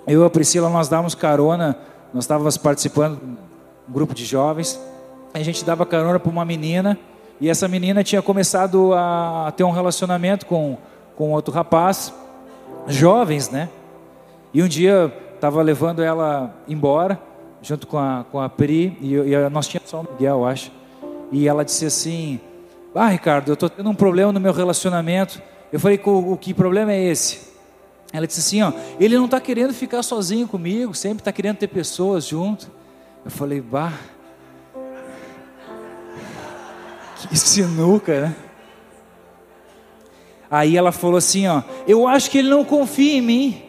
eu 0.06 0.22
e 0.22 0.26
a 0.26 0.30
Priscila 0.30 0.68
nós 0.68 0.88
dávamos 0.88 1.14
carona 1.14 1.76
nós 2.12 2.24
estávamos 2.24 2.56
participando 2.56 3.18
de 3.18 3.24
um 3.24 3.92
grupo 3.92 4.14
de 4.14 4.24
jovens, 4.24 4.80
a 5.32 5.40
gente 5.42 5.64
dava 5.64 5.86
carona 5.86 6.18
para 6.18 6.30
uma 6.30 6.44
menina, 6.44 6.98
e 7.40 7.48
essa 7.48 7.68
menina 7.68 8.02
tinha 8.02 8.20
começado 8.20 8.92
a 8.94 9.52
ter 9.56 9.64
um 9.64 9.70
relacionamento 9.70 10.44
com, 10.44 10.76
com 11.16 11.30
outro 11.30 11.54
rapaz, 11.54 12.12
jovens, 12.86 13.48
né? 13.48 13.68
E 14.52 14.62
um 14.62 14.68
dia 14.68 15.12
estava 15.34 15.62
levando 15.62 16.02
ela 16.02 16.54
embora, 16.66 17.18
junto 17.62 17.86
com 17.86 17.96
a, 17.96 18.24
com 18.30 18.40
a 18.40 18.48
Pri, 18.48 18.98
e, 19.00 19.14
e 19.14 19.48
nós 19.48 19.68
tínhamos 19.68 19.88
só 19.88 20.00
o 20.00 20.08
Miguel, 20.12 20.44
acho. 20.44 20.72
E 21.30 21.46
ela 21.46 21.64
disse 21.64 21.86
assim: 21.86 22.40
Ah, 22.94 23.08
Ricardo, 23.08 23.48
eu 23.48 23.54
estou 23.54 23.68
tendo 23.68 23.88
um 23.88 23.94
problema 23.94 24.32
no 24.32 24.40
meu 24.40 24.52
relacionamento. 24.52 25.40
Eu 25.72 25.78
falei: 25.78 26.00
O, 26.04 26.32
o 26.32 26.36
que 26.36 26.52
problema 26.52 26.92
é 26.92 27.04
esse? 27.04 27.50
Ela 28.12 28.26
disse 28.26 28.40
assim: 28.40 28.62
ó, 28.62 28.72
ele 28.98 29.16
não 29.16 29.26
está 29.26 29.40
querendo 29.40 29.72
ficar 29.72 30.02
sozinho 30.02 30.48
comigo, 30.48 30.94
sempre 30.94 31.20
está 31.20 31.32
querendo 31.32 31.58
ter 31.58 31.68
pessoas 31.68 32.26
junto. 32.26 32.70
Eu 33.24 33.30
falei: 33.30 33.60
bah, 33.60 33.92
que 37.28 37.36
sinuca, 37.38 38.22
né? 38.22 38.36
Aí 40.50 40.76
ela 40.76 40.90
falou 40.90 41.16
assim: 41.16 41.46
ó, 41.46 41.62
eu 41.86 42.08
acho 42.08 42.28
que 42.28 42.38
ele 42.38 42.48
não 42.48 42.64
confia 42.64 43.18
em 43.18 43.20
mim. 43.20 43.62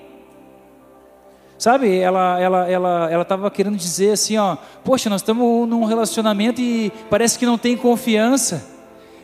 Sabe, 1.60 2.00
ela 2.00 2.40
ela 2.40 2.68
ela 2.68 3.12
ela 3.12 3.22
estava 3.22 3.52
querendo 3.52 3.78
dizer 3.78 4.14
assim, 4.14 4.36
ó, 4.36 4.58
poxa, 4.84 5.12
nós 5.12 5.22
estamos 5.22 5.70
num 5.70 5.86
relacionamento 5.86 6.60
e 6.60 6.92
parece 7.08 7.38
que 7.38 7.46
não 7.46 7.56
tem 7.56 7.78
confiança. 7.78 8.71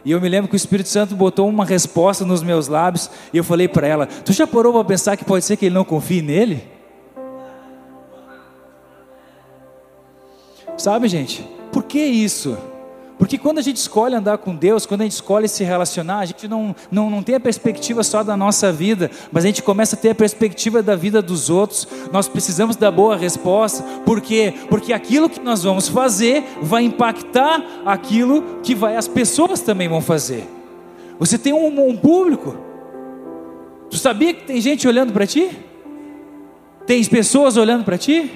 E 0.08 0.12
eu 0.12 0.22
me 0.22 0.30
lembro 0.30 0.48
que 0.48 0.56
o 0.56 0.56
Espírito 0.56 0.88
Santo 0.88 1.18
botou 1.18 1.50
uma 1.50 1.66
resposta 1.66 2.24
nos 2.24 2.42
meus 2.42 2.70
lábios 2.70 3.12
e 3.34 3.38
eu 3.38 3.44
falei 3.44 3.68
para 3.68 3.86
ela: 3.86 4.06
Tu 4.06 4.32
já 4.32 4.48
parou 4.48 4.72
para 4.72 4.86
pensar 4.86 5.18
que 5.18 5.26
pode 5.26 5.44
ser 5.44 5.58
que 5.58 5.66
ele 5.66 5.76
não 5.76 5.84
confie 5.84 6.22
nele? 6.22 6.64
Sabe, 10.78 11.10
gente, 11.10 11.46
por 11.74 11.84
que 11.84 12.00
isso? 12.00 12.58
Porque 13.18 13.38
quando 13.38 13.58
a 13.58 13.62
gente 13.62 13.78
escolhe 13.78 14.14
andar 14.14 14.38
com 14.38 14.56
Deus, 14.56 14.86
quando 14.86 15.02
a 15.02 15.04
gente 15.04 15.14
escolhe 15.14 15.48
se 15.48 15.64
relacionar, 15.64 16.20
a 16.20 16.26
gente 16.26 16.48
não, 16.48 16.76
não, 16.92 17.10
não 17.10 17.24
tem 17.24 17.34
a 17.34 17.40
perspectiva 17.40 18.04
só 18.04 18.24
da 18.24 18.38
nossa 18.38 18.72
vida, 18.72 19.10
mas 19.32 19.44
a 19.44 19.48
gente 19.48 19.64
começa 19.64 19.96
a 19.96 20.00
ter 20.00 20.12
a 20.12 20.16
perspectiva 20.16 20.84
da 20.84 20.96
vida 20.96 21.20
dos 21.22 21.50
outros. 21.50 21.88
Nós 22.12 22.28
precisamos 22.28 22.76
da 22.76 22.92
boa 22.92 23.16
resposta, 23.16 23.84
por 24.06 24.22
quê? 24.22 24.54
Porque 24.70 24.94
aquilo 24.94 25.30
que 25.30 25.40
nós 25.40 25.64
vamos 25.64 25.88
fazer 25.88 26.44
vai 26.62 26.84
impactar 26.84 27.64
aquilo 27.86 28.60
que 28.62 28.76
vai, 28.76 28.96
as 28.96 29.08
pessoas 29.08 29.62
também 29.62 29.88
vão 29.88 30.02
fazer. 30.02 30.48
Você 31.18 31.40
tem 31.40 31.54
um, 31.54 31.90
um 31.90 31.98
público. 31.98 32.56
Tu 33.90 33.98
sabia 33.98 34.32
que 34.34 34.44
tem 34.44 34.62
gente 34.62 34.88
olhando 34.88 35.12
para 35.12 35.26
ti? 35.26 35.50
Tem 36.86 37.04
pessoas 37.04 37.58
olhando 37.58 37.84
para 37.84 37.98
ti? 37.98 38.32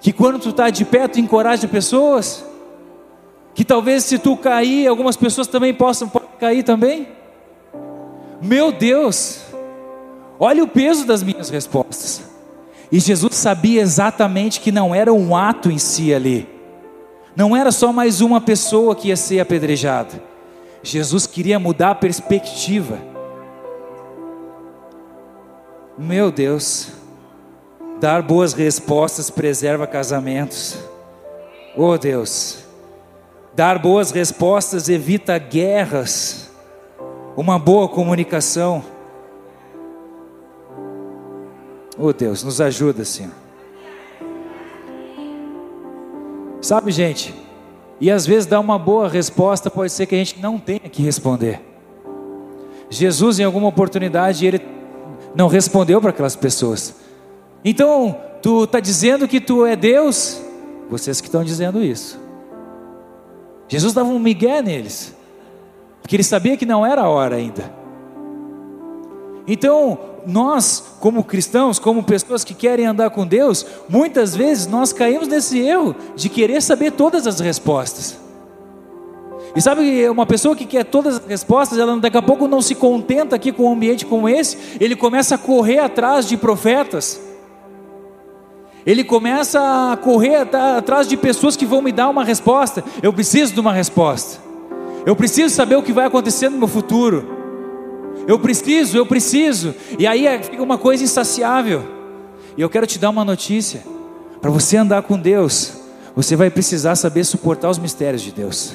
Que 0.00 0.12
quando 0.12 0.38
tu 0.38 0.48
está 0.48 0.70
de 0.70 0.84
pé, 0.84 1.06
tu 1.08 1.20
encoraja 1.20 1.68
pessoas? 1.68 2.53
Que 3.54 3.64
talvez 3.64 4.04
se 4.04 4.18
tu 4.18 4.36
cair, 4.36 4.88
algumas 4.88 5.16
pessoas 5.16 5.46
também 5.46 5.72
possam 5.72 6.10
cair 6.40 6.62
também? 6.62 7.08
Meu 8.42 8.72
Deus, 8.72 9.42
olha 10.38 10.62
o 10.62 10.68
peso 10.68 11.06
das 11.06 11.22
minhas 11.22 11.50
respostas. 11.50 12.22
E 12.90 13.00
Jesus 13.00 13.34
sabia 13.36 13.80
exatamente 13.80 14.60
que 14.60 14.70
não 14.70 14.94
era 14.94 15.12
um 15.12 15.36
ato 15.36 15.70
em 15.70 15.78
si 15.78 16.12
ali, 16.12 16.48
não 17.36 17.56
era 17.56 17.72
só 17.72 17.92
mais 17.92 18.20
uma 18.20 18.40
pessoa 18.40 18.94
que 18.94 19.08
ia 19.08 19.16
ser 19.16 19.40
apedrejada. 19.40 20.22
Jesus 20.82 21.26
queria 21.26 21.58
mudar 21.58 21.92
a 21.92 21.94
perspectiva. 21.94 22.98
Meu 25.96 26.30
Deus, 26.30 26.88
dar 28.00 28.20
boas 28.20 28.52
respostas 28.52 29.30
preserva 29.30 29.86
casamentos. 29.86 30.76
Oh 31.76 31.96
Deus. 31.96 32.63
Dar 33.54 33.78
boas 33.78 34.10
respostas 34.10 34.88
evita 34.88 35.38
guerras. 35.38 36.50
Uma 37.36 37.58
boa 37.58 37.88
comunicação. 37.88 38.84
Oh 41.96 42.12
Deus, 42.12 42.42
nos 42.42 42.60
ajuda, 42.60 43.04
Senhor. 43.04 43.32
Sabe, 46.60 46.90
gente, 46.90 47.34
e 48.00 48.10
às 48.10 48.26
vezes 48.26 48.46
dar 48.46 48.58
uma 48.58 48.78
boa 48.78 49.08
resposta 49.08 49.70
pode 49.70 49.92
ser 49.92 50.06
que 50.06 50.14
a 50.14 50.18
gente 50.18 50.40
não 50.40 50.58
tenha 50.58 50.80
que 50.80 51.02
responder. 51.02 51.60
Jesus, 52.90 53.38
em 53.38 53.44
alguma 53.44 53.68
oportunidade, 53.68 54.46
ele 54.46 54.60
não 55.34 55.46
respondeu 55.46 56.00
para 56.00 56.10
aquelas 56.10 56.34
pessoas. 56.34 56.94
Então, 57.64 58.18
tu 58.42 58.64
está 58.64 58.80
dizendo 58.80 59.28
que 59.28 59.40
tu 59.40 59.64
é 59.64 59.76
Deus? 59.76 60.40
Vocês 60.90 61.20
que 61.20 61.28
estão 61.28 61.44
dizendo 61.44 61.82
isso. 61.82 62.23
Jesus 63.68 63.92
dava 63.92 64.08
um 64.08 64.18
migué 64.18 64.60
neles, 64.62 65.14
porque 66.02 66.16
ele 66.16 66.22
sabia 66.22 66.56
que 66.56 66.66
não 66.66 66.84
era 66.84 67.02
a 67.02 67.08
hora 67.08 67.36
ainda. 67.36 67.72
Então, 69.46 69.98
nós, 70.26 70.82
como 71.00 71.22
cristãos, 71.22 71.78
como 71.78 72.02
pessoas 72.02 72.44
que 72.44 72.54
querem 72.54 72.86
andar 72.86 73.10
com 73.10 73.26
Deus, 73.26 73.66
muitas 73.88 74.34
vezes 74.34 74.66
nós 74.66 74.92
caímos 74.92 75.28
nesse 75.28 75.58
erro 75.58 75.94
de 76.16 76.28
querer 76.28 76.62
saber 76.62 76.92
todas 76.92 77.26
as 77.26 77.40
respostas. 77.40 78.18
E 79.54 79.60
sabe, 79.60 80.08
uma 80.08 80.26
pessoa 80.26 80.56
que 80.56 80.64
quer 80.64 80.84
todas 80.84 81.16
as 81.16 81.26
respostas, 81.26 81.78
ela 81.78 81.96
daqui 82.00 82.16
a 82.16 82.22
pouco 82.22 82.48
não 82.48 82.60
se 82.60 82.74
contenta 82.74 83.36
aqui 83.36 83.52
com 83.52 83.64
um 83.64 83.72
ambiente 83.72 84.04
como 84.04 84.28
esse, 84.28 84.58
ele 84.80 84.96
começa 84.96 85.36
a 85.36 85.38
correr 85.38 85.78
atrás 85.78 86.26
de 86.26 86.36
profetas 86.36 87.20
ele 88.86 89.02
começa 89.02 89.60
a 89.92 89.96
correr 89.96 90.46
atrás 90.76 91.08
de 91.08 91.16
pessoas 91.16 91.56
que 91.56 91.64
vão 91.64 91.80
me 91.80 91.90
dar 91.90 92.08
uma 92.08 92.24
resposta. 92.24 92.84
Eu 93.02 93.12
preciso 93.12 93.54
de 93.54 93.60
uma 93.60 93.72
resposta. 93.72 94.42
Eu 95.06 95.16
preciso 95.16 95.54
saber 95.54 95.76
o 95.76 95.82
que 95.82 95.92
vai 95.92 96.06
acontecer 96.06 96.48
no 96.48 96.58
meu 96.58 96.68
futuro. 96.68 97.28
Eu 98.26 98.38
preciso, 98.38 98.96
eu 98.96 99.06
preciso. 99.06 99.74
E 99.98 100.06
aí 100.06 100.26
é, 100.26 100.42
fica 100.42 100.62
uma 100.62 100.78
coisa 100.78 101.02
insaciável. 101.02 101.82
E 102.56 102.60
eu 102.60 102.68
quero 102.68 102.86
te 102.86 102.98
dar 102.98 103.10
uma 103.10 103.24
notícia. 103.24 103.82
Para 104.40 104.50
você 104.50 104.76
andar 104.76 105.02
com 105.02 105.18
Deus, 105.18 105.72
você 106.14 106.36
vai 106.36 106.50
precisar 106.50 106.96
saber 106.96 107.24
suportar 107.24 107.70
os 107.70 107.78
mistérios 107.78 108.22
de 108.22 108.32
Deus. 108.32 108.74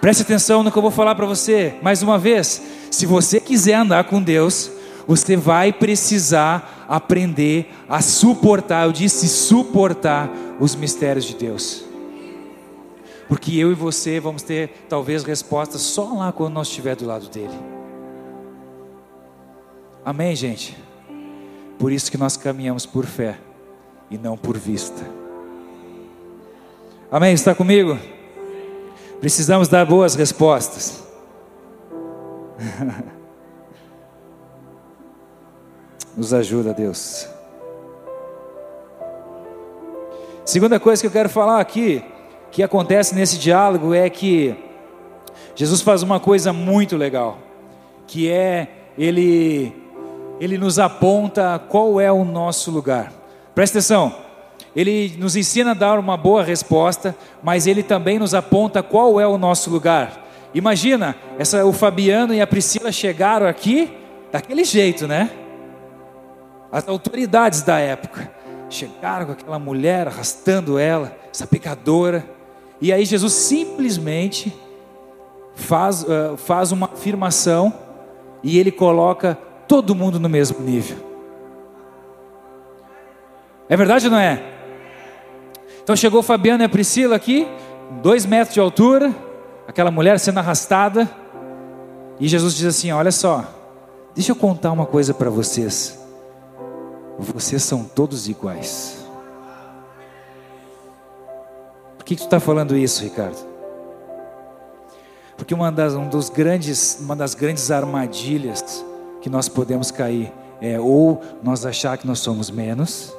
Preste 0.00 0.22
atenção 0.22 0.62
no 0.62 0.70
que 0.70 0.78
eu 0.78 0.82
vou 0.82 0.92
falar 0.92 1.16
para 1.16 1.26
você. 1.26 1.74
Mais 1.82 2.02
uma 2.02 2.18
vez, 2.18 2.62
se 2.90 3.04
você 3.04 3.40
quiser 3.40 3.74
andar 3.74 4.04
com 4.04 4.22
Deus, 4.22 4.70
você 5.08 5.36
vai 5.36 5.72
precisar 5.72 6.84
aprender 6.86 7.74
a 7.88 8.02
suportar, 8.02 8.84
eu 8.84 8.92
disse 8.92 9.26
suportar 9.26 10.30
os 10.60 10.74
mistérios 10.74 11.24
de 11.24 11.34
Deus. 11.34 11.82
Porque 13.26 13.56
eu 13.56 13.72
e 13.72 13.74
você 13.74 14.20
vamos 14.20 14.42
ter 14.42 14.84
talvez 14.86 15.24
respostas 15.24 15.80
só 15.80 16.12
lá 16.12 16.30
quando 16.30 16.52
nós 16.52 16.68
estiver 16.68 16.94
do 16.94 17.06
lado 17.06 17.26
dele. 17.30 17.58
Amém, 20.04 20.36
gente? 20.36 20.76
Por 21.78 21.90
isso 21.90 22.10
que 22.10 22.18
nós 22.18 22.36
caminhamos 22.36 22.84
por 22.84 23.06
fé 23.06 23.38
e 24.10 24.18
não 24.18 24.36
por 24.36 24.58
vista. 24.58 25.02
Amém? 27.10 27.32
Está 27.32 27.54
comigo? 27.54 27.98
Precisamos 29.20 29.68
dar 29.68 29.86
boas 29.86 30.14
respostas. 30.14 31.02
Nos 36.18 36.34
ajuda, 36.34 36.74
Deus. 36.74 37.28
Segunda 40.44 40.80
coisa 40.80 41.00
que 41.00 41.06
eu 41.06 41.12
quero 41.12 41.28
falar 41.28 41.60
aqui, 41.60 42.02
que 42.50 42.60
acontece 42.60 43.14
nesse 43.14 43.38
diálogo, 43.38 43.94
é 43.94 44.10
que 44.10 44.52
Jesus 45.54 45.80
faz 45.80 46.02
uma 46.02 46.18
coisa 46.18 46.52
muito 46.52 46.96
legal, 46.96 47.38
que 48.04 48.28
é 48.28 48.66
ele 48.98 49.72
ele 50.40 50.58
nos 50.58 50.80
aponta 50.80 51.56
qual 51.68 52.00
é 52.00 52.10
o 52.10 52.24
nosso 52.24 52.72
lugar. 52.72 53.12
Presta 53.54 53.78
atenção. 53.78 54.12
Ele 54.74 55.14
nos 55.18 55.36
ensina 55.36 55.70
a 55.70 55.74
dar 55.74 56.00
uma 56.00 56.16
boa 56.16 56.42
resposta, 56.42 57.14
mas 57.40 57.68
ele 57.68 57.84
também 57.84 58.18
nos 58.18 58.34
aponta 58.34 58.82
qual 58.82 59.20
é 59.20 59.26
o 59.28 59.38
nosso 59.38 59.70
lugar. 59.70 60.26
Imagina, 60.52 61.14
essa, 61.38 61.64
o 61.64 61.72
Fabiano 61.72 62.34
e 62.34 62.40
a 62.40 62.46
Priscila 62.46 62.90
chegaram 62.90 63.46
aqui 63.46 63.96
daquele 64.32 64.64
jeito, 64.64 65.06
né? 65.06 65.30
As 66.70 66.86
autoridades 66.86 67.62
da 67.62 67.78
época 67.78 68.30
chegaram 68.68 69.26
com 69.26 69.32
aquela 69.32 69.58
mulher 69.58 70.06
arrastando 70.06 70.78
ela, 70.78 71.16
essa 71.32 71.46
pecadora, 71.46 72.28
e 72.80 72.92
aí 72.92 73.04
Jesus 73.04 73.32
simplesmente 73.32 74.54
faz, 75.54 76.02
uh, 76.02 76.36
faz 76.36 76.70
uma 76.70 76.86
afirmação 76.86 77.72
e 78.42 78.58
ele 78.58 78.70
coloca 78.70 79.36
todo 79.66 79.94
mundo 79.94 80.20
no 80.20 80.28
mesmo 80.28 80.60
nível. 80.60 80.98
É 83.68 83.76
verdade 83.76 84.06
ou 84.06 84.12
não 84.12 84.18
é? 84.18 84.42
Então 85.82 85.96
chegou 85.96 86.22
Fabiano 86.22 86.62
e 86.62 86.66
a 86.66 86.68
Priscila 86.68 87.16
aqui, 87.16 87.48
dois 88.02 88.26
metros 88.26 88.52
de 88.52 88.60
altura, 88.60 89.14
aquela 89.66 89.90
mulher 89.90 90.18
sendo 90.20 90.38
arrastada, 90.38 91.08
e 92.20 92.28
Jesus 92.28 92.54
diz 92.54 92.66
assim: 92.66 92.92
Olha 92.92 93.10
só, 93.10 93.44
deixa 94.14 94.32
eu 94.32 94.36
contar 94.36 94.70
uma 94.70 94.84
coisa 94.84 95.14
para 95.14 95.30
vocês 95.30 96.07
vocês 97.18 97.62
são 97.62 97.84
todos 97.84 98.28
iguais. 98.28 98.98
que, 102.08 102.16
que 102.16 102.22
tu 102.22 102.24
está 102.24 102.40
falando 102.40 102.74
isso, 102.74 103.04
Ricardo? 103.04 103.36
Porque 105.36 105.52
uma 105.52 105.70
das, 105.70 105.94
um 105.94 106.08
dos 106.08 106.30
grandes, 106.30 106.98
uma 106.98 107.14
das 107.14 107.34
grandes 107.34 107.70
armadilhas 107.70 108.82
que 109.20 109.28
nós 109.28 109.46
podemos 109.46 109.90
cair 109.90 110.32
é 110.58 110.80
ou 110.80 111.20
nós 111.42 111.66
achar 111.66 111.98
que 111.98 112.06
nós 112.06 112.20
somos 112.20 112.50
menos, 112.50 113.12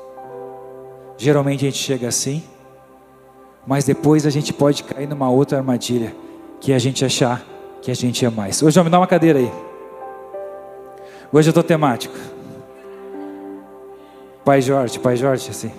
geralmente 1.18 1.68
a 1.68 1.70
gente 1.70 1.78
chega 1.78 2.08
assim, 2.08 2.44
mas 3.66 3.86
depois 3.86 4.26
a 4.26 4.32
gente 4.32 4.52
pode 4.52 4.84
cair 4.84 5.08
numa 5.08 5.30
outra 5.30 5.60
armadilha, 5.60 6.16
que 6.60 6.72
é 6.72 6.76
a 6.76 6.80
gente 6.80 7.06
achar 7.06 7.46
que 7.84 7.92
a 7.92 7.96
gente 7.96 8.26
é 8.26 8.30
mais. 8.30 8.64
Hoje, 8.64 8.84
me 8.84 8.90
dá 8.90 9.00
uma 9.00 9.08
cadeira 9.08 9.38
aí. 9.38 9.52
Hoje 11.32 11.50
eu 11.50 11.52
estou 11.52 11.64
temático. 11.64 12.16
Pai 14.44 14.62
Jorge, 14.62 15.00
Pai 15.00 15.16
Jorge, 15.16 15.50
assim. 15.50 15.72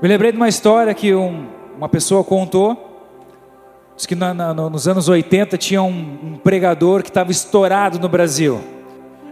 Me 0.00 0.08
lembrei 0.08 0.30
de 0.30 0.36
uma 0.36 0.48
história 0.48 0.94
que 0.94 1.14
um, 1.14 1.46
uma 1.76 1.88
pessoa 1.88 2.22
contou. 2.22 2.84
Diz 3.96 4.06
que 4.06 4.14
na, 4.14 4.32
na, 4.32 4.54
nos 4.54 4.86
anos 4.86 5.08
80 5.08 5.58
tinha 5.58 5.82
um, 5.82 6.18
um 6.22 6.38
pregador 6.38 7.02
que 7.02 7.08
estava 7.08 7.32
estourado 7.32 7.98
no 7.98 8.08
Brasil. 8.08 8.60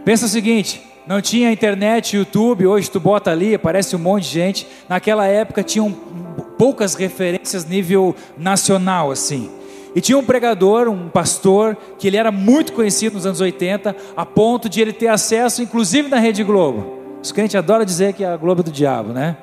Pensa 0.03 0.25
o 0.25 0.29
seguinte: 0.29 0.81
não 1.07 1.21
tinha 1.21 1.51
internet, 1.51 2.17
YouTube, 2.17 2.67
hoje 2.67 2.91
tu 2.91 2.99
bota 2.99 3.31
ali, 3.31 3.55
aparece 3.55 3.95
um 3.95 3.99
monte 3.99 4.23
de 4.23 4.29
gente. 4.29 4.67
Naquela 4.89 5.25
época 5.25 5.63
tinham 5.63 5.89
poucas 6.57 6.95
referências 6.95 7.63
nível 7.63 8.13
nacional, 8.37 9.09
assim. 9.09 9.49
E 9.95 10.01
tinha 10.01 10.17
um 10.17 10.23
pregador, 10.23 10.89
um 10.89 11.07
pastor, 11.07 11.77
que 11.97 12.07
ele 12.07 12.17
era 12.17 12.31
muito 12.31 12.73
conhecido 12.73 13.13
nos 13.13 13.25
anos 13.25 13.39
80, 13.39 13.95
a 14.17 14.25
ponto 14.25 14.67
de 14.67 14.81
ele 14.81 14.91
ter 14.91 15.07
acesso, 15.07 15.63
inclusive 15.63 16.09
na 16.09 16.19
Rede 16.19 16.43
Globo. 16.43 16.96
Os 17.21 17.31
crentes 17.31 17.55
adoram 17.55 17.83
dizer 17.83 18.13
que 18.13 18.23
é 18.23 18.27
a 18.27 18.37
Globo 18.37 18.63
do 18.63 18.71
diabo, 18.71 19.11
né? 19.11 19.37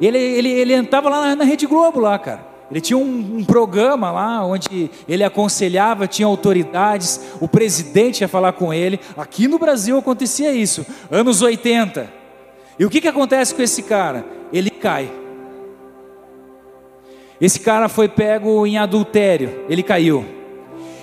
Ele, 0.00 0.18
ele, 0.18 0.50
ele 0.50 0.74
entrava 0.74 1.08
lá 1.08 1.34
na, 1.36 1.44
Rede 1.44 1.66
Globo, 1.66 2.00
lá, 2.00 2.18
cara. 2.18 2.54
Ele 2.70 2.80
tinha 2.80 2.96
um, 2.96 3.38
um, 3.38 3.44
programa 3.44 4.10
lá 4.10 4.44
onde 4.44 4.90
ele 5.08 5.22
aconselhava, 5.22 6.08
tinha 6.08 6.26
autoridades, 6.26 7.20
o 7.40 7.46
presidente 7.46 8.22
ia 8.22 8.28
falar 8.28 8.52
com 8.52 8.72
ele. 8.72 8.98
Aqui 9.16 9.46
no 9.46 9.58
Brasil 9.58 9.96
acontecia 9.98 10.52
isso, 10.52 10.84
anos 11.10 11.42
80. 11.42 12.10
E 12.78 12.84
o 12.84 12.90
que, 12.90 13.00
que 13.00 13.08
acontece 13.08 13.54
com 13.54 13.62
esse 13.62 13.82
cara? 13.82 14.24
Ele 14.52 14.70
cai. 14.70 15.10
Esse 17.40 17.60
cara 17.60 17.88
foi 17.88 18.08
pego 18.08 18.66
em 18.66 18.78
adultério, 18.78 19.64
ele 19.68 19.82
caiu. 19.82 20.24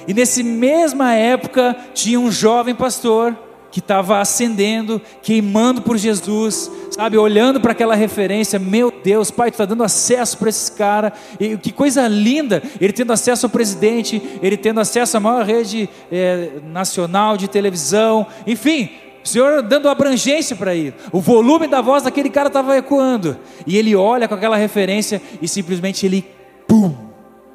E 0.08 0.14
nessa 0.14 0.42
mesma 0.44 1.14
época 1.14 1.76
tinha 1.94 2.20
um 2.20 2.32
jovem 2.32 2.74
pastor 2.74 3.38
que 3.72 3.80
estava 3.80 4.20
ascendendo, 4.20 5.02
queimando 5.22 5.82
por 5.82 5.98
Jesus, 5.98 6.70
sabe, 6.92 7.18
olhando 7.18 7.62
para 7.62 7.72
aquela 7.72 7.96
referência, 7.96 8.60
meu 8.60 8.92
Deus, 8.92 9.32
Pai, 9.32 9.50
tu 9.50 9.54
está 9.54 9.66
dando 9.66 9.84
acesso 9.84 10.38
para 10.38 10.50
esse 10.50 10.72
cara, 10.74 11.14
e 11.40 11.58
que 11.58 11.72
coisa 11.72 12.08
linda, 12.08 12.62
ele 12.80 12.92
tendo 12.92 13.14
acesso 13.14 13.46
ao 13.46 13.50
presidente, 13.50 14.22
ele 14.42 14.58
tendo 14.58 14.80
acesso 14.80 15.16
à 15.16 15.20
maior 15.20 15.46
rede 15.46 15.90
é, 16.12 16.60
nacional 16.66 17.38
de 17.38 17.48
televisão, 17.48 18.28
enfim, 18.46 18.90
o 19.24 19.28
Senhor 19.28 19.62
dando 19.62 19.88
abrangência 19.88 20.56
para 20.56 20.76
ele, 20.76 20.94
o 21.12 21.22
volume 21.22 21.68
da 21.68 21.80
voz 21.80 22.04
daquele 22.04 22.30
cara 22.30 22.48
estava 22.48 22.78
ecoando, 22.78 23.38
e 23.66 23.78
ele 23.78 23.96
olha 23.96 24.28
com 24.28 24.36
aquela 24.36 24.58
referência 24.58 25.22
e 25.42 25.48
simplesmente 25.48 26.06
ele, 26.06 26.26
pum, 26.68 26.94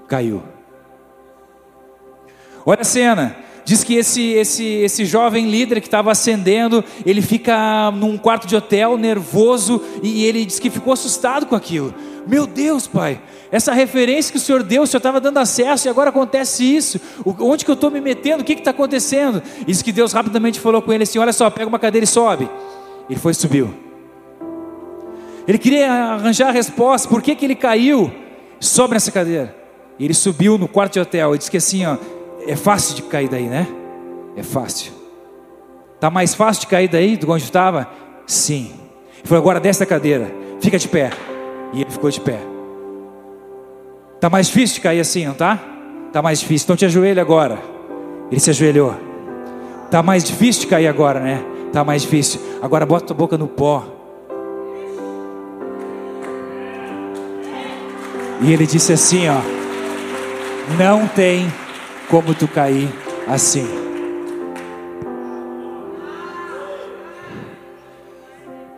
caiu. 0.08 0.42
Olha 2.64 2.80
a 2.80 2.84
cena, 2.84 3.36
Diz 3.66 3.82
que 3.82 3.94
esse, 3.96 4.22
esse, 4.34 4.64
esse 4.64 5.04
jovem 5.04 5.50
líder 5.50 5.80
que 5.80 5.88
estava 5.88 6.12
ascendendo, 6.12 6.84
ele 7.04 7.20
fica 7.20 7.90
num 7.90 8.16
quarto 8.16 8.46
de 8.46 8.54
hotel 8.54 8.96
nervoso 8.96 9.82
e 10.04 10.24
ele 10.24 10.44
diz 10.46 10.60
que 10.60 10.70
ficou 10.70 10.92
assustado 10.92 11.46
com 11.46 11.56
aquilo. 11.56 11.92
Meu 12.28 12.46
Deus, 12.46 12.86
pai, 12.86 13.20
essa 13.50 13.74
referência 13.74 14.30
que 14.30 14.38
o 14.38 14.40
Senhor 14.40 14.62
deu, 14.62 14.82
o 14.82 14.86
Senhor 14.86 14.98
estava 14.98 15.20
dando 15.20 15.38
acesso 15.38 15.88
e 15.88 15.90
agora 15.90 16.10
acontece 16.10 16.62
isso. 16.62 17.00
Onde 17.40 17.64
que 17.64 17.70
eu 17.70 17.74
estou 17.74 17.90
me 17.90 18.00
metendo? 18.00 18.42
O 18.42 18.44
que 18.44 18.52
está 18.52 18.70
acontecendo? 18.70 19.42
Diz 19.66 19.82
que 19.82 19.90
Deus 19.90 20.12
rapidamente 20.12 20.60
falou 20.60 20.80
com 20.80 20.92
ele 20.92 21.02
assim: 21.02 21.18
Olha 21.18 21.32
só, 21.32 21.50
pega 21.50 21.66
uma 21.66 21.80
cadeira 21.80 22.04
e 22.04 22.06
sobe. 22.06 22.48
Ele 23.10 23.18
foi 23.18 23.32
e 23.32 23.34
subiu. 23.34 23.74
Ele 25.48 25.58
queria 25.58 25.92
arranjar 25.92 26.50
a 26.50 26.52
resposta, 26.52 27.08
por 27.08 27.20
que, 27.20 27.34
que 27.34 27.44
ele 27.44 27.56
caiu? 27.56 28.12
Sobe 28.60 28.94
nessa 28.94 29.10
cadeira. 29.10 29.56
Ele 29.98 30.14
subiu 30.14 30.56
no 30.56 30.68
quarto 30.68 30.92
de 30.92 31.00
hotel 31.00 31.34
e 31.34 31.38
disse 31.38 31.50
que 31.50 31.56
assim, 31.56 31.84
ó, 31.84 31.96
é 32.46 32.56
fácil 32.56 32.96
de 32.96 33.02
cair 33.02 33.28
daí, 33.28 33.46
né? 33.46 33.66
É 34.36 34.42
fácil. 34.42 34.92
Tá 35.98 36.10
mais 36.10 36.34
fácil 36.34 36.62
de 36.62 36.66
cair 36.68 36.88
daí 36.88 37.16
do 37.16 37.30
onde 37.30 37.44
estava? 37.44 37.88
Sim. 38.26 38.72
Ele 39.18 39.26
falou: 39.26 39.42
agora 39.42 39.60
desce 39.60 39.80
da 39.80 39.86
cadeira, 39.86 40.30
fica 40.60 40.78
de 40.78 40.88
pé. 40.88 41.10
E 41.72 41.80
ele 41.82 41.90
ficou 41.90 42.10
de 42.10 42.20
pé. 42.20 42.38
Tá 44.20 44.30
mais 44.30 44.46
difícil 44.46 44.76
de 44.76 44.80
cair 44.82 45.00
assim, 45.00 45.26
não 45.26 45.34
tá? 45.34 45.58
Tá 46.12 46.22
mais 46.22 46.40
difícil. 46.40 46.66
Então 46.66 46.76
te 46.76 46.84
ajoelha 46.84 47.20
agora. 47.20 47.58
Ele 48.30 48.40
se 48.40 48.50
ajoelhou. 48.50 48.94
Tá 49.90 50.02
mais 50.02 50.24
difícil 50.24 50.62
de 50.62 50.68
cair 50.68 50.86
agora, 50.86 51.20
né? 51.20 51.44
Tá 51.72 51.84
mais 51.84 52.02
difícil. 52.02 52.40
Agora 52.62 52.86
bota 52.86 53.12
a 53.12 53.16
boca 53.16 53.36
no 53.36 53.46
pó. 53.46 53.84
E 58.40 58.52
ele 58.52 58.66
disse 58.66 58.92
assim, 58.92 59.28
ó: 59.28 59.40
Não 60.78 61.06
tem 61.08 61.50
como 62.10 62.34
tu 62.34 62.46
cair 62.48 62.88
assim. 63.26 63.66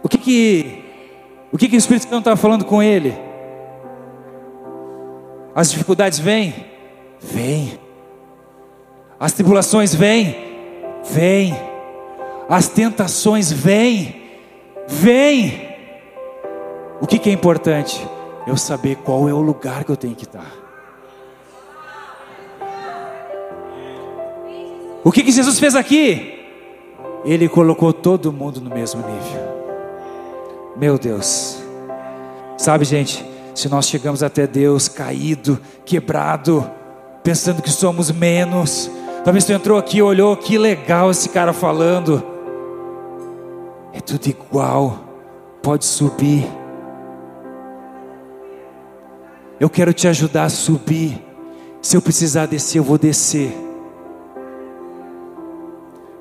O 0.03 0.09
que 0.09 0.19
que 0.19 0.85
o 1.53 1.59
que 1.59 1.69
que 1.69 1.77
o 1.77 1.79
Espírito 1.79 2.05
Santo 2.05 2.19
estava 2.19 2.37
falando 2.37 2.65
com 2.65 2.83
ele? 2.83 3.15
As 5.55 5.71
dificuldades 5.71 6.19
vêm, 6.19 6.55
vêm. 7.21 7.79
As 9.19 9.33
tribulações 9.33 9.95
vêm, 9.95 10.37
vêm. 11.11 11.57
As 12.49 12.69
tentações 12.69 13.51
vêm, 13.51 14.23
vêm. 14.87 15.69
O 17.01 17.07
que 17.07 17.19
que 17.19 17.29
é 17.29 17.33
importante? 17.33 18.07
Eu 18.47 18.57
saber 18.57 18.97
qual 18.97 19.29
é 19.29 19.33
o 19.33 19.41
lugar 19.41 19.85
que 19.85 19.91
eu 19.91 19.97
tenho 19.97 20.15
que 20.15 20.25
estar. 20.25 20.68
O 25.09 25.11
que, 25.11 25.23
que 25.23 25.33
Jesus 25.33 25.59
fez 25.59 25.75
aqui? 25.75 26.39
Ele 27.25 27.49
colocou 27.49 27.95
todo 27.95 28.31
mundo 28.31 28.61
no 28.61 28.69
mesmo 28.69 29.01
nível. 29.01 29.41
Meu 30.77 30.99
Deus. 30.99 31.63
Sabe, 32.59 32.85
gente, 32.85 33.25
se 33.55 33.71
nós 33.71 33.89
chegamos 33.89 34.23
até 34.23 34.47
Deus 34.47 34.87
caído, 34.87 35.59
quebrado, 35.87 36.71
pensando 37.25 37.63
que 37.63 37.71
somos 37.71 38.11
menos, 38.11 38.91
talvez 39.25 39.47
tu 39.47 39.53
entrou 39.53 39.79
aqui 39.79 39.97
e 39.97 40.03
olhou, 40.03 40.37
que 40.37 40.59
legal 40.59 41.11
esse 41.11 41.31
cara 41.31 41.55
falando. 41.55 42.23
É 43.95 44.01
tudo 44.01 44.27
igual, 44.27 44.99
pode 45.63 45.87
subir. 45.87 46.47
Eu 49.59 49.71
quero 49.71 49.95
te 49.95 50.07
ajudar 50.07 50.45
a 50.45 50.51
subir. 50.51 51.19
Se 51.81 51.97
eu 51.97 52.03
precisar 52.03 52.45
descer, 52.45 52.77
eu 52.81 52.85
vou 52.85 52.99
descer. 52.99 53.68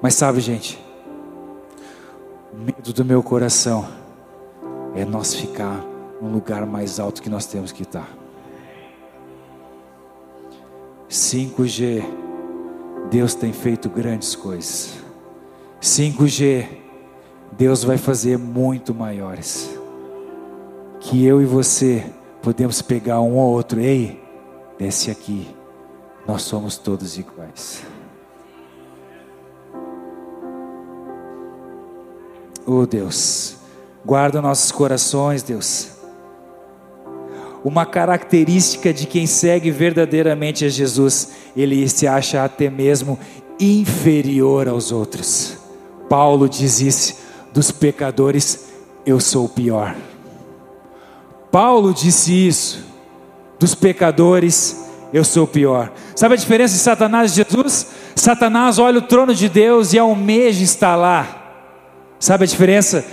Mas 0.08 0.16
sabe, 0.16 0.40
gente, 0.40 0.82
o 2.54 2.58
medo 2.58 2.94
do 2.94 3.04
meu 3.04 3.22
coração 3.22 3.86
é 4.96 5.04
nós 5.04 5.36
ficar 5.36 5.84
no 6.22 6.32
lugar 6.32 6.66
mais 6.66 6.98
alto 6.98 7.22
que 7.22 7.30
nós 7.30 7.46
temos 7.46 7.74
que 7.74 7.84
estar. 7.84 8.08
5G, 11.10 12.06
Deus 13.12 13.36
tem 13.36 13.52
feito 13.52 13.90
grandes 13.90 14.34
coisas. 14.34 14.94
5G, 15.82 16.66
Deus 17.52 17.84
vai 17.84 17.98
fazer 17.98 18.38
muito 18.38 18.96
maiores. 18.96 19.78
Que 21.02 21.26
eu 21.26 21.42
e 21.42 21.46
você 21.46 22.10
podemos 22.42 22.82
pegar 22.82 23.20
um 23.20 23.36
ou 23.36 23.52
outro, 23.52 23.82
ei, 23.82 24.24
desce 24.80 25.12
aqui, 25.12 25.54
nós 26.26 26.44
somos 26.44 26.78
todos 26.78 27.18
iguais. 27.18 27.84
Oh 32.70 32.86
Deus, 32.86 33.56
guarda 34.06 34.42
nossos 34.42 34.74
corações, 34.74 35.42
Deus. 35.42 35.88
Uma 37.64 37.86
característica 37.86 38.94
de 38.94 39.08
quem 39.08 39.26
segue 39.26 39.72
verdadeiramente 39.72 40.66
a 40.66 40.70
Jesus, 40.70 41.30
ele 41.56 41.88
se 41.88 42.06
acha 42.06 42.44
até 42.44 42.70
mesmo 42.70 43.18
inferior 43.58 44.68
aos 44.68 44.92
outros. 44.92 45.58
Paulo 46.10 46.50
diz 46.50 46.82
isso 46.82 47.16
dos 47.54 47.72
pecadores, 47.72 48.68
eu 49.06 49.22
sou 49.22 49.46
o 49.46 49.50
pior. 49.50 49.96
Paulo 51.50 51.94
disse 51.94 52.34
isso 52.34 52.86
dos 53.58 53.74
pecadores, 53.74 54.90
eu 55.14 55.24
sou 55.24 55.46
o 55.46 55.48
pior. 55.48 55.94
Sabe 56.18 56.34
a 56.34 56.38
diferença 56.38 56.74
de 56.74 56.82
Satanás 56.82 57.32
e 57.32 57.36
Jesus? 57.36 57.88
Satanás 58.14 58.78
olha 58.78 59.00
o 59.00 59.04
trono 59.04 59.34
de 59.34 59.48
Deus 59.48 59.94
e 59.94 60.00
almeja 60.00 60.62
estar 60.62 60.98
lá. 60.98 61.47
Sabe 62.20 62.46
a 62.46 62.48
diferença 62.48 63.06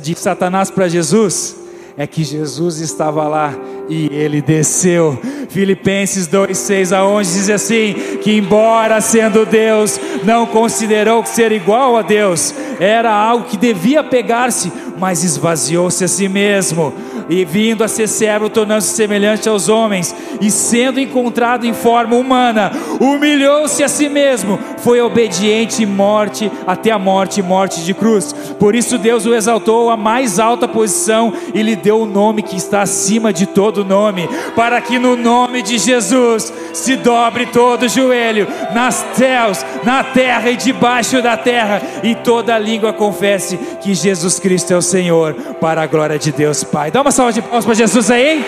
de 0.00 0.14
Satanás 0.14 0.70
para 0.70 0.88
Jesus? 0.88 1.56
É 1.96 2.06
que 2.06 2.24
Jesus 2.24 2.78
estava 2.78 3.28
lá 3.28 3.54
e 3.88 4.06
ele 4.12 4.40
desceu. 4.40 5.20
Filipenses 5.50 6.26
2, 6.26 6.56
6 6.56 6.92
a 6.92 7.04
11 7.04 7.38
diz 7.38 7.50
assim: 7.50 7.94
que 8.22 8.32
embora 8.32 9.00
sendo 9.00 9.44
Deus, 9.44 10.00
não 10.24 10.46
considerou 10.46 11.22
que 11.22 11.28
ser 11.28 11.52
igual 11.52 11.96
a 11.96 12.02
Deus 12.02 12.54
era 12.80 13.12
algo 13.12 13.46
que 13.46 13.56
devia 13.56 14.02
pegar-se, 14.02 14.72
mas 14.98 15.22
esvaziou-se 15.22 16.02
a 16.02 16.08
si 16.08 16.28
mesmo 16.28 16.94
e 17.32 17.44
vindo 17.44 17.82
a 17.82 17.88
ser 17.88 18.06
servo, 18.06 18.50
tornando-se 18.50 18.94
semelhante 18.94 19.48
aos 19.48 19.68
homens, 19.68 20.14
e 20.40 20.50
sendo 20.50 21.00
encontrado 21.00 21.64
em 21.64 21.72
forma 21.72 22.16
humana, 22.16 22.70
humilhou-se 23.00 23.82
a 23.82 23.88
si 23.88 24.08
mesmo, 24.08 24.58
foi 24.78 25.00
obediente 25.00 25.86
morte 25.86 26.50
até 26.66 26.90
a 26.90 26.98
morte 26.98 27.40
morte 27.40 27.84
de 27.84 27.94
cruz. 27.94 28.34
Por 28.58 28.74
isso 28.74 28.98
Deus 28.98 29.24
o 29.24 29.34
exaltou 29.34 29.90
à 29.90 29.96
mais 29.96 30.38
alta 30.38 30.68
posição 30.68 31.32
e 31.54 31.62
lhe 31.62 31.74
deu 31.74 32.02
o 32.02 32.06
nome 32.06 32.42
que 32.42 32.56
está 32.56 32.82
acima 32.82 33.32
de 33.32 33.46
todo 33.46 33.84
nome, 33.84 34.28
para 34.54 34.80
que 34.80 34.98
no 34.98 35.16
nome 35.16 35.62
de 35.62 35.78
Jesus 35.78 36.52
se 36.72 36.96
dobre 36.96 37.46
todo 37.46 37.88
joelho 37.88 38.46
nas 38.74 39.06
céus, 39.14 39.64
na 39.84 40.04
terra 40.04 40.50
e 40.50 40.56
debaixo 40.56 41.22
da 41.22 41.36
terra, 41.36 41.80
e 42.02 42.14
toda 42.14 42.58
língua 42.58 42.92
confesse 42.92 43.56
que 43.80 43.94
Jesus 43.94 44.38
Cristo 44.38 44.72
é 44.72 44.76
o 44.76 44.82
Senhor, 44.82 45.34
para 45.60 45.82
a 45.82 45.86
glória 45.86 46.18
de 46.18 46.32
Deus 46.32 46.64
Pai. 46.64 46.90
Dá 46.90 47.00
uma 47.00 47.10
salva 47.22 47.32
de 47.32 47.42
palmas 47.42 47.64
para 47.64 47.74
Jesus 47.74 48.10
aí. 48.10 48.44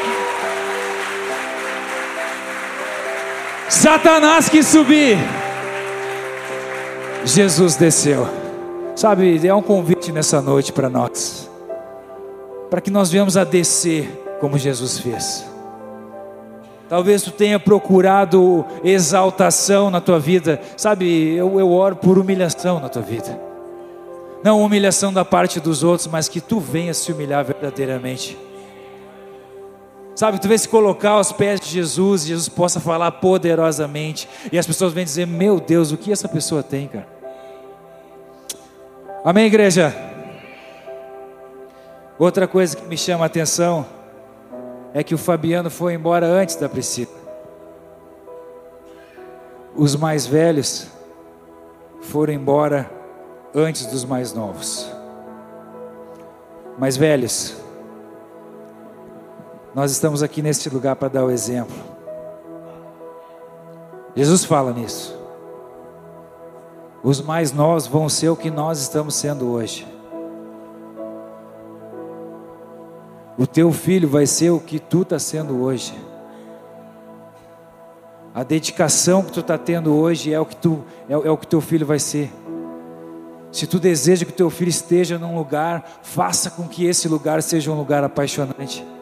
Satanás 3.69 4.49
que 4.49 4.63
subir, 4.63 5.17
Jesus 7.25 7.77
desceu. 7.77 8.27
Sabe, 8.97 9.47
é 9.47 9.55
um 9.55 9.63
convite 9.63 10.11
nessa 10.13 10.41
noite 10.41 10.73
para 10.73 10.89
nós, 10.89 11.51
para 12.71 12.81
que 12.81 12.91
nós 12.91 13.11
venhamos 13.11 13.37
a 13.37 13.45
descer 13.45 14.09
como 14.41 14.59
Jesus 14.59 14.99
fez. 14.99 15.45
Talvez 16.89 17.23
tu 17.23 17.31
tenha 17.31 17.59
procurado 17.59 18.65
exaltação 18.85 19.91
na 19.91 20.01
tua 20.01 20.19
vida, 20.19 20.61
sabe? 20.77 21.35
Eu, 21.35 21.59
eu 21.59 21.71
oro 21.73 21.97
por 21.97 22.19
humilhação 22.19 22.79
na 22.79 22.89
tua 22.89 23.03
vida, 23.03 23.39
não 24.45 24.63
humilhação 24.63 25.13
da 25.13 25.25
parte 25.25 25.59
dos 25.59 25.83
outros, 25.83 26.07
mas 26.07 26.29
que 26.29 26.41
tu 26.41 26.61
venhas 26.61 26.99
se 26.99 27.13
humilhar 27.13 27.45
verdadeiramente. 27.45 28.44
Sabe, 30.14 30.40
tu 30.40 30.46
vê 30.46 30.57
se 30.57 30.68
colocar 30.68 31.11
aos 31.11 31.33
pés 31.33 31.59
de 31.61 31.68
Jesus, 31.68 32.24
Jesus 32.24 32.48
possa 32.48 32.79
falar 32.79 33.11
poderosamente, 33.12 34.29
e 34.53 34.59
as 34.59 34.66
pessoas 34.66 34.92
vêm 34.92 35.05
dizer: 35.05 35.27
Meu 35.27 35.59
Deus, 35.59 35.90
o 35.90 35.96
que 35.96 36.12
essa 36.12 36.29
pessoa 36.29 36.62
tem, 36.62 36.87
cara? 36.87 37.09
Amém, 39.24 39.46
igreja? 39.46 39.92
Outra 42.16 42.46
coisa 42.46 42.77
que 42.77 42.87
me 42.87 42.96
chama 42.96 43.24
a 43.24 43.27
atenção 43.27 43.85
é 44.92 45.03
que 45.03 45.14
o 45.14 45.18
Fabiano 45.18 45.68
foi 45.68 45.94
embora 45.94 46.27
antes 46.27 46.55
da 46.55 46.68
Priscila. 46.68 47.11
Os 49.74 49.96
mais 49.96 50.24
velhos 50.24 50.87
foram 52.03 52.33
embora 52.33 52.88
antes 53.53 53.87
dos 53.87 54.05
mais 54.05 54.33
novos. 54.33 54.88
Mais 56.79 56.96
velhos, 56.96 57.57
nós 59.75 59.91
estamos 59.91 60.23
aqui 60.23 60.41
neste 60.41 60.71
lugar 60.71 60.95
para 60.95 61.09
dar 61.09 61.25
o 61.25 61.31
exemplo. 61.31 61.75
Jesus 64.15 64.45
fala 64.45 64.73
nisso. 64.73 65.19
Os 67.03 67.21
mais 67.21 67.53
novos 67.53 67.87
vão 67.87 68.09
ser 68.09 68.29
o 68.29 68.37
que 68.37 68.51
nós 68.51 68.81
estamos 68.81 69.17
sendo 69.17 69.51
hoje. 69.51 69.87
O 73.37 73.47
teu 73.47 73.73
filho 73.73 74.09
vai 74.09 74.27
ser 74.27 74.51
o 74.51 74.61
que 74.61 74.79
tu 74.79 75.03
está 75.03 75.19
sendo 75.19 75.61
hoje. 75.61 75.93
A 78.33 78.45
dedicação 78.45 79.23
que 79.25 79.33
tu 79.33 79.41
está 79.41 79.59
tendo 79.59 79.93
hoje 79.93 80.33
é 80.33 80.39
o 80.39 80.47
que 80.47 80.57
tu 80.57 80.85
é, 81.09 81.15
é 81.15 81.31
o 81.31 81.37
que 81.37 81.47
teu 81.47 81.61
filho 81.61 81.85
vai 81.85 81.99
ser. 81.99 82.33
Se 83.51 83.67
tu 83.67 83.81
deseja 83.81 84.25
que 84.25 84.33
teu 84.33 84.51
filho 84.51 84.69
esteja 84.69 85.19
num 85.19 85.37
lugar, 85.37 86.01
faça 86.03 86.51
com 86.51 86.67
que 86.69 86.87
esse 86.87 87.09
lugar 87.09 87.43
seja 87.43 87.71
um 87.71 87.77
lugar 87.77 88.03
apaixonante. 88.03 88.94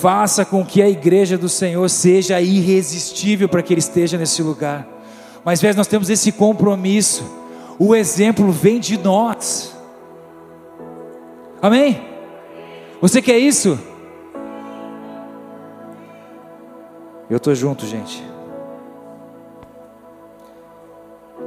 Faça 0.00 0.44
com 0.44 0.64
que 0.64 0.82
a 0.82 0.88
igreja 0.88 1.38
do 1.38 1.48
Senhor 1.48 1.88
seja 1.88 2.40
irresistível 2.40 3.48
para 3.48 3.62
que 3.62 3.72
ele 3.72 3.80
esteja 3.80 4.18
nesse 4.18 4.42
lugar. 4.42 4.86
Mas, 5.44 5.60
vezes 5.60 5.76
nós 5.76 5.86
temos 5.86 6.10
esse 6.10 6.32
compromisso. 6.32 7.24
O 7.78 7.94
exemplo 7.94 8.50
vem 8.52 8.78
de 8.78 8.98
nós. 8.98 9.74
Amém? 11.62 12.00
Você 13.00 13.22
quer 13.22 13.38
isso? 13.38 13.78
Eu 17.30 17.38
estou 17.38 17.54
junto, 17.54 17.86
gente. 17.86 18.22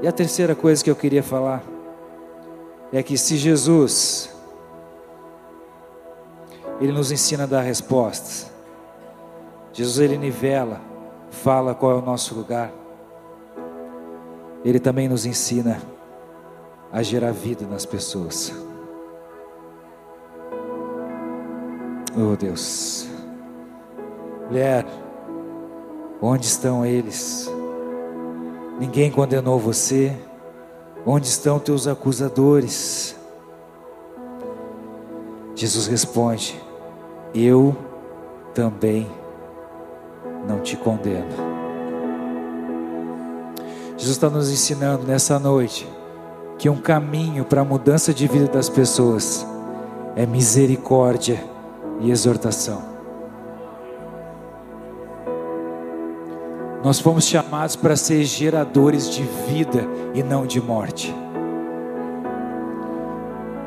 E 0.02 0.08
a 0.08 0.12
terceira 0.12 0.56
coisa 0.56 0.84
que 0.84 0.90
eu 0.90 0.96
queria 0.96 1.22
falar 1.22 1.64
é 2.92 3.04
que 3.04 3.18
se 3.18 3.38
Jesus 3.38 4.30
ele 6.80 6.92
nos 6.92 7.12
ensina 7.12 7.44
a 7.44 7.48
dar 7.48 7.62
respostas. 7.62 8.52
Jesus 9.74 10.00
ele 10.00 10.18
nivela, 10.18 10.82
fala 11.30 11.76
qual 11.76 11.92
é 11.92 11.96
o 11.96 12.02
nosso 12.02 12.34
lugar. 12.36 12.72
Ele 14.63 14.80
também 14.80 15.08
nos 15.08 15.26
ensina 15.26 15.82
a 16.92 17.02
gerar 17.02 17.32
vida 17.32 17.65
nas 17.68 17.86
pessoas. 17.86 18.52
Oh 22.18 22.36
Deus, 22.36 23.08
mulher, 24.48 24.86
onde 26.22 26.46
estão 26.46 26.86
eles? 26.86 27.50
Ninguém 28.80 29.12
condenou 29.12 29.60
você. 29.60 30.15
Onde 31.06 31.28
estão 31.28 31.60
teus 31.60 31.88
acusadores? 31.88 33.15
Jesus 35.56 35.88
responde: 35.88 36.62
eu 37.34 37.76
também 38.54 39.10
não 40.48 40.60
te 40.62 40.76
condeno. 40.76 41.28
Jesus 43.98 44.15
está 44.15 44.30
nos 44.30 44.50
ensinando 44.50 45.06
nessa 45.06 45.38
noite 45.38 45.88
que 46.58 46.70
um 46.70 46.78
caminho 46.78 47.46
para 47.46 47.62
a 47.62 47.65
mudança 47.65 48.13
de 48.13 48.28
vida 48.28 48.48
das 48.48 48.70
pessoas 48.70 49.46
é 50.15 50.26
misericórdia 50.26 51.44
e 52.00 52.12
exortação. 52.12 52.82
Nós 56.84 57.00
fomos 57.00 57.26
chamados 57.26 57.76
para 57.76 57.96
ser 57.96 58.24
geradores 58.24 59.10
de 59.10 59.24
vida 59.48 59.86
e 60.13 60.24
não 60.24 60.46
de 60.46 60.62
morte. 60.62 61.13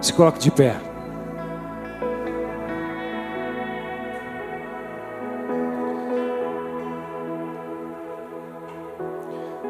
Se 0.01 0.12
coloque 0.12 0.38
de 0.38 0.51
pé. 0.51 0.91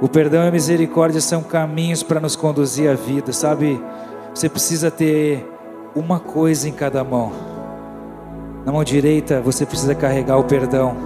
O 0.03 0.09
perdão 0.09 0.43
e 0.43 0.49
a 0.49 0.51
misericórdia 0.51 1.21
são 1.21 1.45
caminhos 1.45 2.03
para 2.03 2.19
nos 2.19 2.35
conduzir 2.35 2.91
à 2.91 2.95
vida, 2.95 3.33
sabe? 3.33 3.81
Você 4.35 4.49
precisa 4.49 4.91
ter 4.91 5.49
uma 5.95 6.19
coisa 6.19 6.69
em 6.69 6.73
cada 6.73 7.05
mão. 7.05 7.31
Na 8.67 8.73
mão 8.73 8.83
direita 8.83 9.41
você 9.41 9.65
precisa 9.65 9.95
carregar 9.95 10.39
o 10.39 10.43
perdão. 10.43 10.97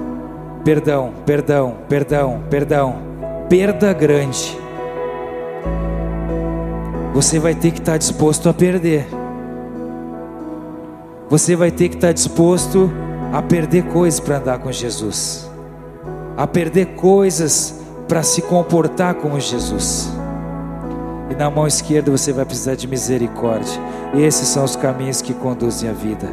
Perdão, 0.64 1.12
perdão, 1.26 1.76
perdão, 1.86 2.42
perdão. 2.48 2.96
Perda 3.50 3.92
grande. 3.92 4.58
Você 7.12 7.38
vai 7.38 7.54
ter 7.54 7.72
que 7.72 7.80
estar 7.80 7.98
disposto 7.98 8.48
a 8.48 8.54
perder. 8.54 9.06
Você 11.28 11.54
vai 11.54 11.70
ter 11.70 11.90
que 11.90 11.96
estar 11.96 12.12
disposto 12.12 12.90
a 13.30 13.42
perder 13.42 13.84
coisas 13.88 14.20
para 14.20 14.38
andar 14.38 14.58
com 14.58 14.72
Jesus. 14.72 15.50
A 16.34 16.46
perder 16.46 16.94
coisas 16.94 17.84
para 18.08 18.22
se 18.22 18.42
comportar 18.42 19.14
como 19.14 19.38
Jesus. 19.40 20.10
E 21.30 21.34
na 21.34 21.50
mão 21.50 21.66
esquerda 21.66 22.10
você 22.10 22.32
vai 22.32 22.44
precisar 22.44 22.76
de 22.76 22.86
misericórdia. 22.86 23.80
E 24.14 24.22
esses 24.22 24.46
são 24.48 24.64
os 24.64 24.76
caminhos 24.76 25.20
que 25.20 25.34
conduzem 25.34 25.90
a 25.90 25.92
vida. 25.92 26.28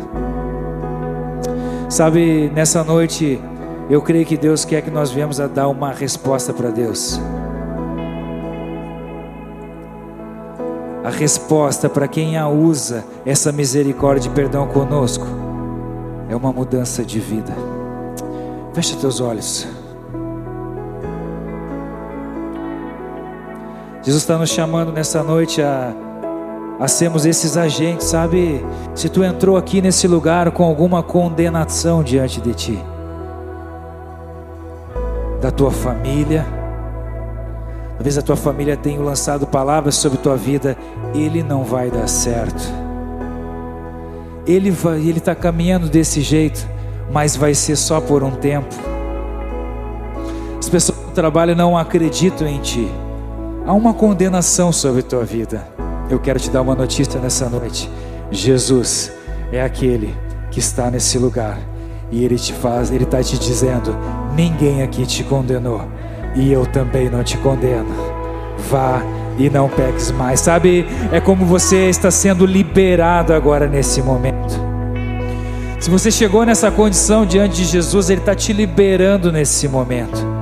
Sabe, 1.90 2.52
nessa 2.54 2.84
noite, 2.84 3.42
eu 3.90 4.02
creio 4.02 4.26
que 4.26 4.38
Deus 4.38 4.66
quer 4.66 4.82
que 4.82 4.92
nós 4.92 5.12
venhamos 5.12 5.40
a 5.40 5.48
dar 5.48 5.68
uma 5.68 5.92
resposta 5.92 6.54
para 6.54 6.70
Deus. 6.70 7.20
A 11.04 11.10
resposta 11.10 11.90
para 11.90 12.08
quem 12.08 12.38
a 12.38 12.48
usa, 12.48 13.04
essa 13.26 13.52
misericórdia 13.52 14.30
e 14.30 14.32
perdão 14.32 14.68
conosco, 14.68 15.28
é 16.30 16.36
uma 16.36 16.52
mudança 16.54 17.04
de 17.04 17.20
vida. 17.20 17.54
Fecha 18.74 18.96
teus 18.96 19.20
olhos. 19.20 19.68
Jesus 24.04 24.22
está 24.24 24.38
nos 24.38 24.50
chamando 24.50 24.92
nessa 24.92 25.24
noite 25.24 25.62
a, 25.62 25.94
a 26.78 26.90
sermos 26.90 27.26
esses 27.26 27.56
agentes, 27.56 28.08
sabe? 28.08 28.64
Se 28.94 29.08
tu 29.08 29.24
entrou 29.24 29.56
aqui 29.56 29.82
nesse 29.82 30.10
lugar 30.10 30.52
com 30.52 30.66
alguma 30.66 31.02
condenação 31.02 32.04
diante 32.04 32.42
de 32.42 32.54
ti, 32.54 32.80
da 35.42 35.50
tua 35.52 35.72
família. 35.72 36.46
Talvez 37.96 38.18
a 38.18 38.22
tua 38.22 38.36
família 38.36 38.76
tenha 38.76 39.00
lançado 39.00 39.48
palavras 39.48 39.96
sobre 39.96 40.18
tua 40.18 40.36
vida, 40.36 40.78
ele 41.14 41.42
não 41.42 41.64
vai 41.64 41.90
dar 41.90 42.08
certo. 42.08 42.62
Ele 44.46 44.70
vai, 44.70 45.00
ele 45.00 45.20
está 45.20 45.34
caminhando 45.34 45.88
desse 45.88 46.20
jeito, 46.20 46.68
mas 47.10 47.38
vai 47.38 47.54
ser 47.54 47.78
só 47.78 48.02
por 48.02 48.22
um 48.22 48.32
tempo. 48.32 48.76
As 50.60 50.68
pessoas 50.68 51.00
do 51.00 51.12
trabalho 51.12 51.56
não 51.56 51.78
acreditam 51.78 52.46
em 52.46 52.60
ti. 52.60 52.92
Há 53.66 53.72
uma 53.72 53.94
condenação 53.94 54.74
sobre 54.74 55.02
tua 55.02 55.24
vida. 55.24 55.66
Eu 56.10 56.20
quero 56.20 56.38
te 56.38 56.50
dar 56.50 56.62
uma 56.62 56.76
notícia 56.76 57.18
nessa 57.20 57.48
noite. 57.48 57.90
Jesus 58.30 59.10
é 59.54 59.62
aquele 59.62 60.14
que 60.52 60.60
está 60.60 60.92
nesse 60.92 61.18
lugar 61.18 61.58
e 62.12 62.26
ele 62.26 62.36
te 62.36 62.52
faz, 62.52 62.92
ele 62.92 63.06
está 63.06 63.24
te 63.24 63.40
dizendo: 63.40 63.96
ninguém 64.36 64.84
aqui 64.84 65.06
te 65.06 65.24
condenou 65.24 65.88
e 66.36 66.52
eu 66.52 66.66
também 66.66 67.10
não 67.10 67.24
te 67.24 67.38
condeno. 67.38 67.88
Vá 68.70 69.02
e 69.38 69.50
não 69.50 69.70
peques 69.70 70.12
mais. 70.12 70.42
Sabe, 70.42 70.86
é 71.10 71.22
como 71.22 71.46
você 71.46 71.90
está 71.90 72.12
sendo 72.12 72.46
liberado 72.46 73.34
agora 73.34 73.66
nesse 73.66 74.02
momento. 74.02 74.62
Se 75.80 75.90
você 75.90 76.12
chegou 76.12 76.46
nessa 76.46 76.70
condição 76.70 77.26
diante 77.26 77.56
de 77.56 77.66
Jesus, 77.66 78.10
Ele 78.10 78.20
está 78.20 78.36
te 78.36 78.52
liberando 78.52 79.32
nesse 79.32 79.70
momento. 79.70 80.34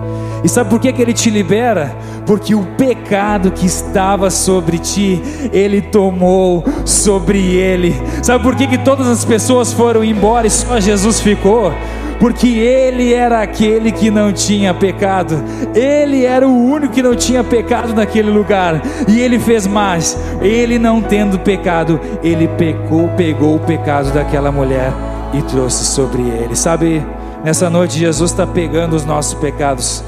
E 0.43 0.49
sabe 0.49 0.71
por 0.71 0.79
que, 0.79 0.91
que 0.91 1.01
Ele 1.01 1.13
te 1.13 1.29
libera? 1.29 1.95
Porque 2.32 2.56
o 2.56 2.63
pecado 2.78 3.52
que 3.52 3.65
estava 3.65 4.30
sobre 4.30 4.78
ti, 4.78 5.22
Ele 5.52 5.82
tomou 5.82 6.63
sobre 6.86 7.38
Ele. 7.58 7.94
Sabe 8.24 8.41
por 8.41 8.56
que, 8.56 8.67
que 8.67 8.78
todas 8.78 9.06
as 9.06 9.26
pessoas 9.26 9.74
foram 9.74 10.02
embora 10.02 10.48
e 10.48 10.50
só 10.50 10.80
Jesus 10.80 11.20
ficou? 11.20 11.74
porque 12.22 12.48
ele 12.48 13.12
era 13.13 13.41
aquele 13.41 13.91
que 13.91 14.12
não 14.12 14.32
tinha 14.32 14.76
pecado, 14.76 15.44
ele 15.74 16.24
era 16.24 16.48
o 16.48 16.56
único 16.56 16.94
que 16.94 17.02
não 17.02 17.15
tinha 17.15 17.44
pecado 17.44 17.96
naquele 17.96 18.30
lugar, 18.30 18.80
e 19.08 19.20
ele 19.20 19.39
fez 19.39 19.65
mais, 19.65 20.15
ele 20.39 20.78
não 20.78 21.02
tendo 21.02 21.39
pecado, 21.39 22.00
ele 22.22 22.48
pecou, 22.48 23.08
pegou 23.17 23.56
o 23.56 23.60
pecado 23.60 24.13
daquela 24.13 24.52
mulher 24.52 24.94
e 25.34 25.41
trouxe 25.41 25.84
sobre 25.84 26.22
ele. 26.22 26.56
Sabe, 26.56 27.04
nessa 27.44 27.72
noite 27.72 27.98
Jesus 27.98 28.30
está 28.30 28.46
pegando 28.46 28.96
os 28.96 29.04
nossos 29.04 29.34
pecados. 29.34 30.04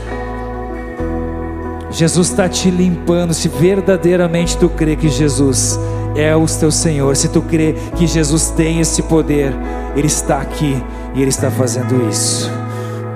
Jesus 1.94 2.32
está 2.32 2.50
te 2.50 2.72
limpando, 2.72 3.36
se 3.36 3.48
verdadeiramente 3.48 4.58
tu 4.58 4.68
crê 4.68 4.96
que 4.96 5.10
Jesus 5.10 5.80
é 6.16 6.36
o 6.36 6.44
teu 6.48 6.72
Senhor, 6.72 7.16
se 7.16 7.28
tu 7.28 7.40
crê 7.40 7.76
que 7.96 8.08
Jesus 8.08 8.50
tem 8.50 8.80
esse 8.80 9.04
poder, 9.04 9.54
Ele 9.96 10.08
está 10.08 10.40
aqui 10.40 10.84
e 11.14 11.22
Ele 11.22 11.30
está 11.30 11.52
fazendo 11.52 12.10
isso. 12.10 12.52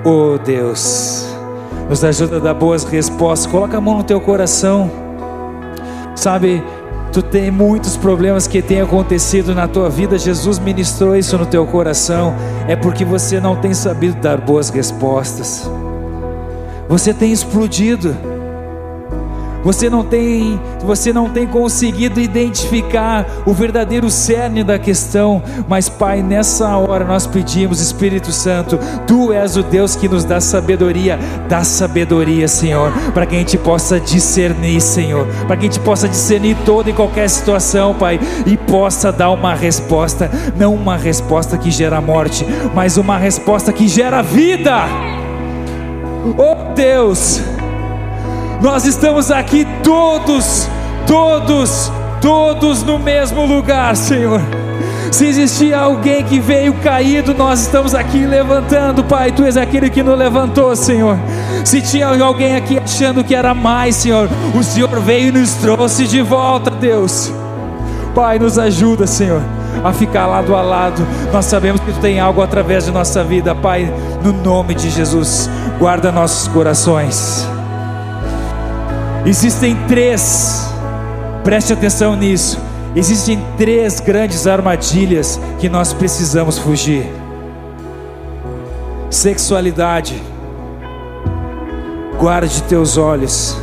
Oh 0.04 0.38
Deus, 0.38 1.26
nos 1.90 2.04
ajuda 2.04 2.36
a 2.36 2.38
dar 2.38 2.54
boas 2.54 2.84
respostas. 2.84 3.50
Coloca 3.50 3.76
a 3.76 3.80
mão 3.80 3.96
no 3.96 4.04
teu 4.04 4.20
coração. 4.20 4.88
Sabe, 6.14 6.62
tu 7.12 7.20
tem 7.20 7.50
muitos 7.50 7.96
problemas 7.96 8.46
que 8.46 8.62
têm 8.62 8.80
acontecido 8.80 9.56
na 9.56 9.66
tua 9.66 9.90
vida. 9.90 10.16
Jesus 10.16 10.60
ministrou 10.60 11.16
isso 11.16 11.36
no 11.36 11.46
teu 11.46 11.66
coração. 11.66 12.32
É 12.68 12.76
porque 12.76 13.04
você 13.04 13.40
não 13.40 13.56
tem 13.56 13.74
sabido 13.74 14.20
dar 14.20 14.38
boas 14.38 14.70
respostas. 14.70 15.68
Você 16.88 17.12
tem 17.12 17.32
explodido. 17.32 18.37
Você 19.62 19.90
não 19.90 20.04
tem, 20.04 20.60
você 20.80 21.12
não 21.12 21.28
tem 21.28 21.46
conseguido 21.46 22.20
identificar 22.20 23.26
o 23.44 23.52
verdadeiro 23.52 24.08
cerne 24.10 24.62
da 24.62 24.78
questão, 24.78 25.42
mas 25.68 25.88
Pai, 25.88 26.22
nessa 26.22 26.76
hora 26.76 27.04
nós 27.04 27.26
pedimos, 27.26 27.80
Espírito 27.80 28.30
Santo, 28.30 28.78
tu 29.06 29.32
és 29.32 29.56
o 29.56 29.62
Deus 29.62 29.96
que 29.96 30.08
nos 30.08 30.24
dá 30.24 30.40
sabedoria, 30.40 31.18
dá 31.48 31.64
sabedoria, 31.64 32.46
Senhor, 32.46 32.92
para 33.12 33.26
que 33.26 33.34
a 33.34 33.38
gente 33.38 33.58
possa 33.58 33.98
discernir, 33.98 34.80
Senhor, 34.80 35.26
para 35.46 35.56
que 35.56 35.66
a 35.66 35.70
gente 35.70 35.80
possa 35.80 36.08
discernir 36.08 36.56
toda 36.64 36.90
e 36.90 36.92
qualquer 36.92 37.28
situação, 37.28 37.94
Pai, 37.94 38.20
e 38.46 38.56
possa 38.56 39.10
dar 39.10 39.30
uma 39.30 39.54
resposta, 39.54 40.30
não 40.56 40.74
uma 40.74 40.96
resposta 40.96 41.58
que 41.58 41.70
gera 41.70 42.00
morte, 42.00 42.46
mas 42.74 42.96
uma 42.96 43.18
resposta 43.18 43.72
que 43.72 43.88
gera 43.88 44.22
vida. 44.22 44.84
Oh 46.36 46.74
Deus, 46.74 47.40
nós 48.60 48.84
estamos 48.84 49.30
aqui 49.30 49.66
todos, 49.82 50.68
todos, 51.06 51.92
todos 52.20 52.82
no 52.82 52.98
mesmo 52.98 53.46
lugar, 53.46 53.96
Senhor. 53.96 54.40
Se 55.10 55.26
existia 55.26 55.78
alguém 55.78 56.22
que 56.22 56.38
veio 56.38 56.74
caído, 56.74 57.32
nós 57.34 57.60
estamos 57.60 57.94
aqui 57.94 58.26
levantando, 58.26 59.02
Pai. 59.04 59.32
Tu 59.32 59.44
és 59.44 59.56
aquele 59.56 59.88
que 59.88 60.02
nos 60.02 60.18
levantou, 60.18 60.74
Senhor. 60.76 61.18
Se 61.64 61.80
tinha 61.80 62.08
alguém 62.08 62.56
aqui 62.56 62.78
achando 62.78 63.24
que 63.24 63.34
era 63.34 63.54
mais, 63.54 63.96
Senhor, 63.96 64.28
o 64.54 64.62
Senhor 64.62 65.00
veio 65.00 65.28
e 65.28 65.32
nos 65.32 65.54
trouxe 65.54 66.06
de 66.06 66.20
volta, 66.20 66.70
Deus. 66.70 67.32
Pai, 68.14 68.38
nos 68.38 68.58
ajuda, 68.58 69.06
Senhor, 69.06 69.40
a 69.82 69.92
ficar 69.92 70.26
lado 70.26 70.54
a 70.54 70.60
lado. 70.60 71.06
Nós 71.32 71.46
sabemos 71.46 71.80
que 71.80 71.92
Tu 71.92 72.00
tem 72.00 72.20
algo 72.20 72.42
através 72.42 72.84
de 72.84 72.90
nossa 72.90 73.24
vida, 73.24 73.54
Pai. 73.54 73.92
No 74.22 74.32
nome 74.32 74.74
de 74.74 74.90
Jesus, 74.90 75.48
guarda 75.78 76.12
nossos 76.12 76.48
corações. 76.48 77.57
Existem 79.26 79.76
três, 79.86 80.72
preste 81.42 81.72
atenção 81.72 82.14
nisso. 82.14 82.58
Existem 82.94 83.38
três 83.56 84.00
grandes 84.00 84.46
armadilhas 84.46 85.38
que 85.58 85.68
nós 85.68 85.92
precisamos 85.92 86.56
fugir: 86.56 87.06
sexualidade, 89.10 90.22
guarde 92.18 92.62
teus 92.62 92.96
olhos, 92.96 93.56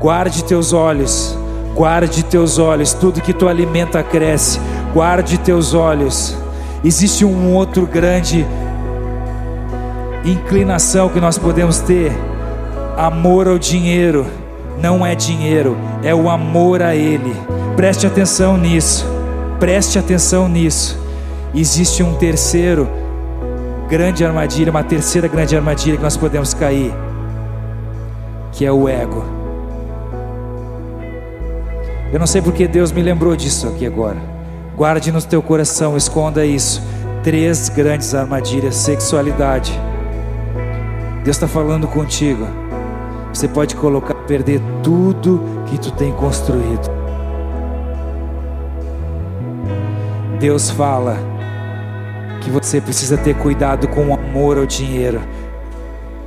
guarde 0.00 0.42
teus 0.42 0.72
olhos, 0.72 1.38
guarde 1.74 2.24
teus 2.24 2.58
olhos, 2.58 2.92
tudo 2.92 3.20
que 3.20 3.32
tu 3.32 3.48
alimenta 3.48 4.02
cresce, 4.02 4.58
guarde 4.92 5.38
teus 5.38 5.74
olhos. 5.74 6.36
Existe 6.82 7.24
um 7.24 7.54
outro 7.54 7.86
grande 7.86 8.44
inclinação 10.24 11.08
que 11.08 11.20
nós 11.20 11.38
podemos 11.38 11.78
ter: 11.78 12.10
amor 12.96 13.46
ao 13.46 13.58
dinheiro 13.58 14.26
não 14.80 15.04
é 15.04 15.14
dinheiro, 15.14 15.76
é 16.02 16.14
o 16.14 16.28
amor 16.28 16.82
a 16.82 16.94
Ele. 16.94 17.34
Preste 17.76 18.06
atenção 18.06 18.56
nisso, 18.56 19.06
preste 19.58 19.98
atenção 19.98 20.48
nisso. 20.48 20.98
Existe 21.54 22.02
um 22.02 22.14
terceiro 22.14 22.88
grande 23.88 24.24
armadilha, 24.24 24.70
uma 24.70 24.84
terceira 24.84 25.28
grande 25.28 25.56
armadilha 25.56 25.96
que 25.96 26.02
nós 26.02 26.16
podemos 26.16 26.52
cair, 26.52 26.92
que 28.52 28.64
é 28.64 28.72
o 28.72 28.88
ego. 28.88 29.24
Eu 32.12 32.18
não 32.18 32.26
sei 32.26 32.40
porque 32.40 32.68
Deus 32.68 32.92
me 32.92 33.02
lembrou 33.02 33.34
disso 33.36 33.66
aqui 33.68 33.86
agora. 33.86 34.16
Guarde 34.76 35.10
no 35.10 35.20
teu 35.22 35.42
coração, 35.42 35.96
esconda 35.96 36.44
isso. 36.44 36.82
Três 37.22 37.68
grandes 37.68 38.14
armadilhas: 38.14 38.76
sexualidade. 38.76 39.72
Deus 41.24 41.36
está 41.36 41.48
falando 41.48 41.88
contigo. 41.88 42.46
Você 43.36 43.48
pode 43.48 43.76
colocar 43.76 44.14
perder 44.14 44.62
tudo 44.82 45.42
que 45.66 45.78
tu 45.78 45.92
tem 45.92 46.10
construído. 46.10 46.90
Deus 50.40 50.70
fala 50.70 51.18
que 52.40 52.48
você 52.48 52.80
precisa 52.80 53.18
ter 53.18 53.36
cuidado 53.36 53.88
com 53.88 54.06
o 54.06 54.14
amor 54.14 54.56
ao 54.56 54.64
dinheiro. 54.64 55.20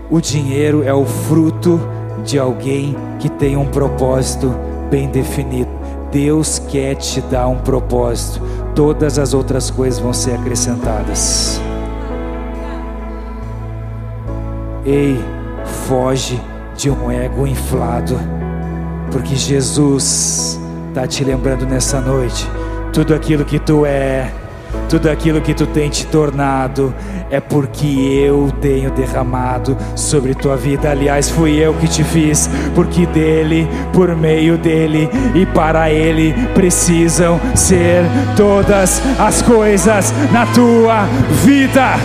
O 0.07 0.21
dinheiro 0.21 0.83
é 0.83 0.93
o 0.93 1.03
fruto 1.03 1.81
de 2.23 2.37
alguém 2.37 2.95
que 3.17 3.27
tem 3.27 3.57
um 3.57 3.65
propósito 3.65 4.53
bem 4.91 5.09
definido. 5.09 5.71
Deus 6.11 6.59
quer 6.59 6.93
te 6.93 7.21
dar 7.21 7.47
um 7.47 7.57
propósito. 7.57 8.39
Todas 8.75 9.17
as 9.17 9.33
outras 9.33 9.71
coisas 9.71 9.99
vão 9.99 10.13
ser 10.13 10.35
acrescentadas. 10.35 11.59
Ei, 14.85 15.19
foge 15.87 16.39
de 16.79 16.89
um 16.89 17.11
ego 17.11 17.45
inflado, 17.45 18.17
porque 19.11 19.35
Jesus 19.35 20.57
está 20.87 21.05
te 21.05 21.25
lembrando 21.25 21.65
nessa 21.65 21.99
noite: 21.99 22.47
tudo 22.93 23.13
aquilo 23.13 23.43
que 23.43 23.59
tu 23.59 23.85
é, 23.85 24.31
tudo 24.87 25.09
aquilo 25.09 25.41
que 25.41 25.53
tu 25.53 25.67
tem 25.67 25.89
te 25.89 26.05
tornado, 26.07 26.95
é 27.29 27.41
porque 27.41 27.85
eu 27.85 28.49
tenho 28.61 28.91
derramado 28.91 29.75
sobre 29.93 30.33
tua 30.33 30.55
vida. 30.55 30.89
Aliás, 30.89 31.29
fui 31.29 31.57
eu 31.57 31.73
que 31.73 31.87
te 31.89 32.01
fiz, 32.01 32.49
porque 32.73 33.05
dele, 33.07 33.67
por 33.91 34.15
meio 34.15 34.57
dele 34.57 35.09
e 35.35 35.45
para 35.47 35.91
ele 35.91 36.33
precisam 36.53 37.41
ser 37.55 38.05
todas 38.37 39.01
as 39.19 39.41
coisas 39.41 40.13
na 40.31 40.45
tua 40.45 41.03
vida. 41.43 41.95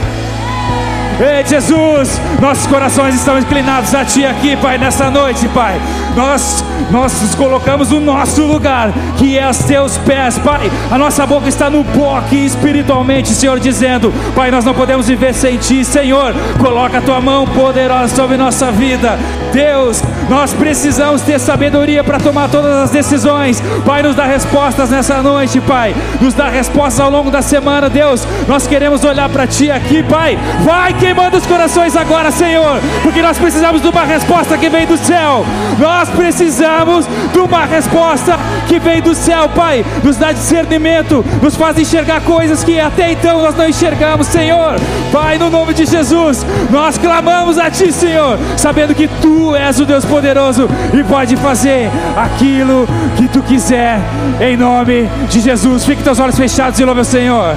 Ei, 1.21 1.45
Jesus, 1.47 2.21
nossos 2.41 2.67
corações 2.67 3.15
estão 3.15 3.39
inclinados 3.39 3.95
a 3.95 4.05
Ti 4.05 4.27
aqui, 4.27 4.57
Pai, 4.57 4.79
nessa 4.79 5.09
noite, 5.11 5.47
Pai. 5.49 5.81
Nós, 6.17 6.65
nós 6.91 7.23
nos 7.23 7.37
colocamos 7.37 7.91
no 7.91 8.01
nosso 8.01 8.43
lugar, 8.43 8.93
que 9.17 9.39
é 9.39 9.45
aos 9.45 9.59
Teus 9.59 9.97
pés, 9.99 10.37
Pai. 10.39 10.69
A 10.91 10.99
nossa 10.99 11.25
boca 11.25 11.49
está 11.49 11.71
no 11.71 11.85
pó 11.85 12.19
aqui 12.19 12.45
espiritualmente, 12.45 13.33
Senhor, 13.33 13.61
dizendo: 13.61 14.12
Pai, 14.35 14.51
nós 14.51 14.65
não 14.65 14.75
podemos 14.75 15.07
viver 15.07 15.33
sem 15.35 15.57
Ti, 15.57 15.85
Senhor. 15.85 16.35
Coloca 16.61 16.99
a 16.99 17.03
Tua 17.03 17.21
mão 17.21 17.47
poderosa 17.47 18.15
sobre 18.15 18.37
nossa 18.37 18.73
vida. 18.73 19.17
Deus, 19.53 20.03
nós 20.29 20.53
precisamos 20.53 21.22
ter 21.22 21.39
sabedoria 21.39 22.03
para 22.03 22.18
tomar 22.18 22.49
todas 22.49 22.72
as 22.85 22.91
decisões. 22.91 23.62
Pai, 23.85 24.03
nos 24.03 24.14
dá 24.14 24.25
respostas 24.25 24.91
nessa 24.91 25.22
noite, 25.22 25.61
Pai. 25.61 25.95
Nos 26.20 26.35
dá 26.35 26.49
respostas 26.49 27.01
ao 27.01 27.11
longo 27.11 27.31
da 27.31 27.43
semana, 27.43 27.89
Deus. 27.91 28.27
Nós 28.49 28.66
queremos 28.66 29.05
olhar 29.05 29.29
para 29.29 29.47
Ti 29.47 29.70
aqui, 29.70 30.03
Pai. 30.03 30.39
Vai 30.62 30.95
queimando 30.95 31.37
os 31.37 31.47
corações 31.47 31.97
agora, 31.97 32.31
Senhor, 32.31 32.81
porque 33.03 33.22
nós 33.22 33.39
precisamos 33.39 33.83
de 33.83 33.89
uma 33.89 34.05
resposta 34.05 34.57
que 34.57 34.68
vem 34.68 34.87
do 34.87 34.97
céu. 34.97 35.45
Nós 35.79 36.09
precisamos 36.09 37.07
de 37.33 37.39
uma 37.39 37.64
resposta 37.64 38.39
que 38.66 38.79
vem 38.79 39.03
do 39.03 39.14
céu, 39.14 39.49
Pai. 39.49 39.85
Nos 40.03 40.16
dá 40.16 40.33
discernimento, 40.33 41.25
nos 41.43 41.57
faz 41.57 41.79
enxergar 41.79 42.20
coisas 42.22 42.64
que 42.64 42.81
até 42.81 43.12
então 43.12 43.43
nós 43.43 43.55
não 43.55 43.68
enxergamos, 43.68 44.27
Senhor. 44.29 44.77
Pai, 45.12 45.39
no 45.39 45.51
nome 45.51 45.75
de 45.75 45.85
Jesus, 45.85 46.45
nós 46.70 46.99
clamamos 46.99 47.59
a 47.59 47.70
Ti, 47.70 47.93
Senhor, 47.93 48.39
sabendo 48.57 48.95
que 48.95 49.09
Tu 49.09 49.55
és 49.57 49.79
o 49.81 49.85
Deus 49.85 50.05
poderoso 50.15 50.69
e 50.97 51.03
pode 51.03 51.37
fazer 51.37 51.91
aquilo 52.17 52.87
que 53.17 53.27
Tu 53.27 53.43
quiser, 53.43 53.99
em 54.41 54.57
nome 54.57 55.09
de 55.29 55.41
Jesus. 55.41 55.85
Fique 55.85 56.05
teus 56.05 56.21
olhos 56.21 56.37
fechados 56.37 56.79
e 56.79 56.85
louve 56.85 57.01
o 57.01 57.05
Senhor. 57.05 57.57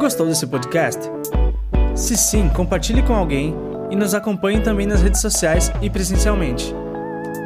Gostou 0.00 0.26
desse 0.26 0.44
podcast? 0.48 1.08
Se 1.94 2.16
sim, 2.16 2.48
compartilhe 2.48 3.02
com 3.02 3.14
alguém 3.14 3.54
e 3.88 3.94
nos 3.94 4.12
acompanhe 4.12 4.60
também 4.60 4.84
nas 4.84 5.00
redes 5.00 5.20
sociais 5.20 5.70
e 5.80 5.88
presencialmente. 5.88 6.74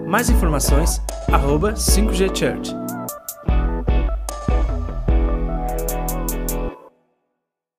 Mais 0.07 0.31
informações, 0.31 1.03
arroba 1.31 1.75
5G 1.75 2.35
Church. 2.35 2.86